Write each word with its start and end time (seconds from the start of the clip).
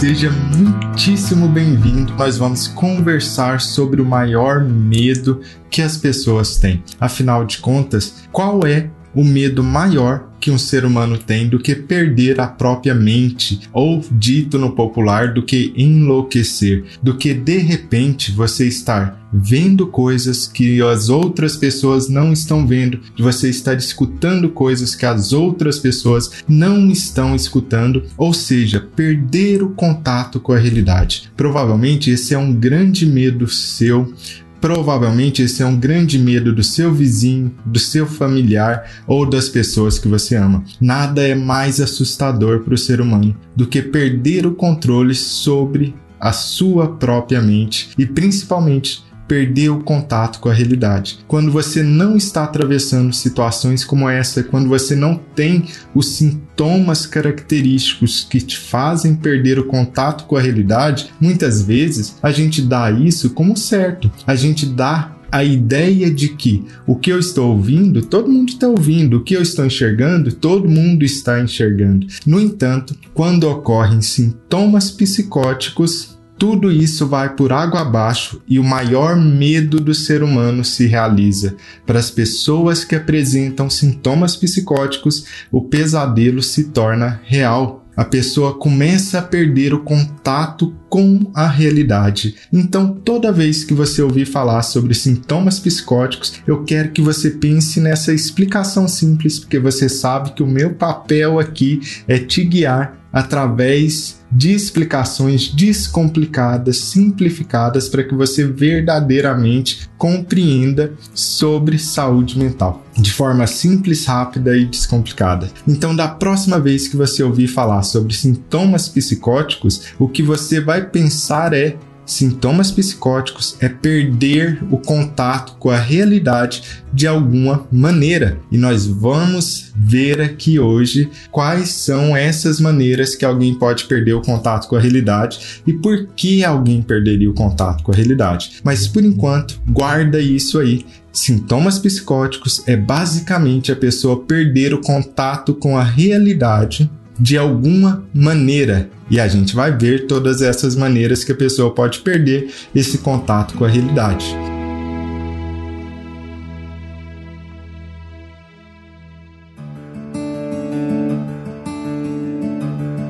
Seja 0.00 0.30
muitíssimo 0.30 1.46
bem-vindo. 1.46 2.14
Nós 2.14 2.38
vamos 2.38 2.66
conversar 2.66 3.60
sobre 3.60 4.00
o 4.00 4.04
maior 4.04 4.64
medo 4.64 5.42
que 5.68 5.82
as 5.82 5.98
pessoas 5.98 6.56
têm. 6.56 6.82
Afinal 6.98 7.44
de 7.44 7.58
contas, 7.58 8.26
qual 8.32 8.66
é 8.66 8.88
o 9.14 9.24
medo 9.24 9.62
maior 9.62 10.28
que 10.40 10.50
um 10.50 10.58
ser 10.58 10.84
humano 10.84 11.18
tem 11.18 11.48
do 11.48 11.58
que 11.58 11.74
perder 11.74 12.40
a 12.40 12.46
própria 12.46 12.94
mente, 12.94 13.60
ou 13.72 14.02
dito 14.10 14.58
no 14.58 14.72
popular, 14.72 15.34
do 15.34 15.42
que 15.42 15.72
enlouquecer, 15.76 16.84
do 17.02 17.16
que 17.16 17.34
de 17.34 17.58
repente 17.58 18.32
você 18.32 18.66
estar 18.66 19.20
vendo 19.32 19.86
coisas 19.86 20.46
que 20.46 20.82
as 20.82 21.08
outras 21.08 21.56
pessoas 21.56 22.08
não 22.08 22.32
estão 22.32 22.66
vendo, 22.66 23.00
de 23.14 23.22
você 23.22 23.48
estar 23.48 23.74
escutando 23.74 24.48
coisas 24.48 24.94
que 24.94 25.06
as 25.06 25.32
outras 25.32 25.78
pessoas 25.78 26.42
não 26.48 26.90
estão 26.90 27.36
escutando, 27.36 28.04
ou 28.16 28.32
seja, 28.32 28.80
perder 28.80 29.62
o 29.62 29.70
contato 29.70 30.40
com 30.40 30.52
a 30.52 30.58
realidade. 30.58 31.30
Provavelmente 31.36 32.10
esse 32.10 32.34
é 32.34 32.38
um 32.38 32.52
grande 32.52 33.06
medo 33.06 33.46
seu 33.46 34.12
Provavelmente 34.60 35.42
esse 35.42 35.62
é 35.62 35.66
um 35.66 35.78
grande 35.78 36.18
medo 36.18 36.54
do 36.54 36.62
seu 36.62 36.92
vizinho, 36.92 37.54
do 37.64 37.78
seu 37.78 38.06
familiar 38.06 38.90
ou 39.06 39.28
das 39.28 39.48
pessoas 39.48 39.98
que 39.98 40.06
você 40.06 40.36
ama. 40.36 40.62
Nada 40.80 41.22
é 41.22 41.34
mais 41.34 41.80
assustador 41.80 42.60
para 42.60 42.74
o 42.74 42.78
ser 42.78 43.00
humano 43.00 43.34
do 43.56 43.66
que 43.66 43.80
perder 43.80 44.46
o 44.46 44.54
controle 44.54 45.14
sobre 45.14 45.94
a 46.20 46.32
sua 46.32 46.86
própria 46.96 47.40
mente 47.40 47.90
e 47.96 48.04
principalmente 48.04 49.02
perder 49.30 49.68
o 49.68 49.78
contato 49.78 50.40
com 50.40 50.48
a 50.48 50.52
realidade. 50.52 51.20
Quando 51.28 51.52
você 51.52 51.84
não 51.84 52.16
está 52.16 52.42
atravessando 52.42 53.12
situações 53.12 53.84
como 53.84 54.08
essa, 54.08 54.42
quando 54.42 54.68
você 54.68 54.96
não 54.96 55.14
tem 55.14 55.66
os 55.94 56.14
sintomas 56.16 57.06
característicos 57.06 58.26
que 58.28 58.40
te 58.40 58.58
fazem 58.58 59.14
perder 59.14 59.56
o 59.60 59.66
contato 59.66 60.24
com 60.24 60.36
a 60.36 60.40
realidade, 60.40 61.12
muitas 61.20 61.62
vezes 61.62 62.16
a 62.20 62.32
gente 62.32 62.60
dá 62.60 62.90
isso 62.90 63.30
como 63.30 63.56
certo. 63.56 64.10
A 64.26 64.34
gente 64.34 64.66
dá 64.66 65.16
a 65.30 65.44
ideia 65.44 66.10
de 66.10 66.30
que 66.30 66.64
o 66.84 66.96
que 66.96 67.10
eu 67.10 67.20
estou 67.20 67.52
ouvindo, 67.52 68.02
todo 68.02 68.28
mundo 68.28 68.48
está 68.48 68.66
ouvindo, 68.66 69.18
o 69.18 69.22
que 69.22 69.34
eu 69.34 69.42
estou 69.42 69.64
enxergando, 69.64 70.32
todo 70.32 70.68
mundo 70.68 71.04
está 71.04 71.40
enxergando. 71.40 72.04
No 72.26 72.40
entanto, 72.40 72.96
quando 73.14 73.44
ocorrem 73.44 74.02
sintomas 74.02 74.90
psicóticos, 74.90 76.18
tudo 76.40 76.72
isso 76.72 77.06
vai 77.06 77.36
por 77.36 77.52
água 77.52 77.82
abaixo 77.82 78.40
e 78.48 78.58
o 78.58 78.64
maior 78.64 79.14
medo 79.14 79.78
do 79.78 79.94
ser 79.94 80.22
humano 80.22 80.64
se 80.64 80.86
realiza. 80.86 81.54
Para 81.84 81.98
as 81.98 82.10
pessoas 82.10 82.82
que 82.82 82.96
apresentam 82.96 83.68
sintomas 83.68 84.34
psicóticos, 84.36 85.26
o 85.52 85.60
pesadelo 85.60 86.42
se 86.42 86.70
torna 86.70 87.20
real. 87.24 87.84
A 87.94 88.06
pessoa 88.06 88.54
começa 88.54 89.18
a 89.18 89.22
perder 89.22 89.74
o 89.74 89.80
contato 89.80 90.74
com 90.88 91.30
a 91.34 91.46
realidade. 91.46 92.36
Então, 92.50 92.94
toda 92.94 93.30
vez 93.30 93.62
que 93.62 93.74
você 93.74 94.00
ouvir 94.00 94.24
falar 94.24 94.62
sobre 94.62 94.94
sintomas 94.94 95.58
psicóticos, 95.60 96.40
eu 96.46 96.64
quero 96.64 96.92
que 96.92 97.02
você 97.02 97.32
pense 97.32 97.80
nessa 97.80 98.14
explicação 98.14 98.88
simples, 98.88 99.38
porque 99.38 99.58
você 99.58 99.90
sabe 99.90 100.32
que 100.32 100.42
o 100.42 100.48
meu 100.48 100.72
papel 100.72 101.38
aqui 101.38 101.80
é 102.08 102.18
te 102.18 102.42
guiar 102.44 102.98
através 103.12 104.19
de 104.30 104.52
explicações 104.52 105.48
descomplicadas, 105.48 106.78
simplificadas, 106.78 107.88
para 107.88 108.04
que 108.04 108.14
você 108.14 108.44
verdadeiramente 108.44 109.88
compreenda 109.98 110.92
sobre 111.14 111.78
saúde 111.78 112.38
mental 112.38 112.84
de 112.96 113.12
forma 113.12 113.46
simples, 113.46 114.04
rápida 114.04 114.56
e 114.56 114.66
descomplicada. 114.66 115.50
Então, 115.66 115.94
da 115.94 116.08
próxima 116.08 116.60
vez 116.60 116.86
que 116.86 116.96
você 116.96 117.22
ouvir 117.22 117.48
falar 117.48 117.82
sobre 117.82 118.14
sintomas 118.14 118.88
psicóticos, 118.88 119.84
o 119.98 120.08
que 120.08 120.22
você 120.22 120.60
vai 120.60 120.84
pensar 120.86 121.52
é 121.54 121.76
sintomas 122.10 122.70
psicóticos 122.72 123.56
é 123.60 123.68
perder 123.68 124.58
o 124.70 124.76
contato 124.76 125.54
com 125.58 125.70
a 125.70 125.78
realidade 125.78 126.62
de 126.92 127.06
alguma 127.06 127.66
maneira. 127.70 128.38
E 128.50 128.58
nós 128.58 128.84
vamos 128.84 129.72
ver 129.76 130.20
aqui 130.20 130.58
hoje 130.58 131.08
quais 131.30 131.68
são 131.70 132.16
essas 132.16 132.60
maneiras 132.60 133.14
que 133.14 133.24
alguém 133.24 133.54
pode 133.54 133.84
perder 133.84 134.14
o 134.14 134.22
contato 134.22 134.68
com 134.68 134.74
a 134.74 134.80
realidade 134.80 135.62
e 135.66 135.72
por 135.72 136.08
que 136.16 136.44
alguém 136.44 136.82
perderia 136.82 137.30
o 137.30 137.34
contato 137.34 137.84
com 137.84 137.92
a 137.92 137.94
realidade. 137.96 138.60
Mas 138.64 138.88
por 138.88 139.04
enquanto, 139.04 139.60
guarda 139.68 140.20
isso 140.20 140.58
aí. 140.58 140.84
Sintomas 141.12 141.78
psicóticos 141.78 142.62
é 142.66 142.76
basicamente 142.76 143.70
a 143.70 143.76
pessoa 143.76 144.24
perder 144.24 144.74
o 144.74 144.80
contato 144.80 145.54
com 145.54 145.76
a 145.78 145.84
realidade 145.84 146.90
de 147.20 147.36
alguma 147.36 148.02
maneira. 148.14 148.88
E 149.10 149.20
a 149.20 149.28
gente 149.28 149.54
vai 149.54 149.76
ver 149.76 150.06
todas 150.06 150.40
essas 150.40 150.74
maneiras 150.74 151.22
que 151.22 151.32
a 151.32 151.36
pessoa 151.36 151.74
pode 151.74 152.00
perder 152.00 152.50
esse 152.74 152.98
contato 152.98 153.54
com 153.54 153.64
a 153.64 153.68
realidade. 153.68 154.24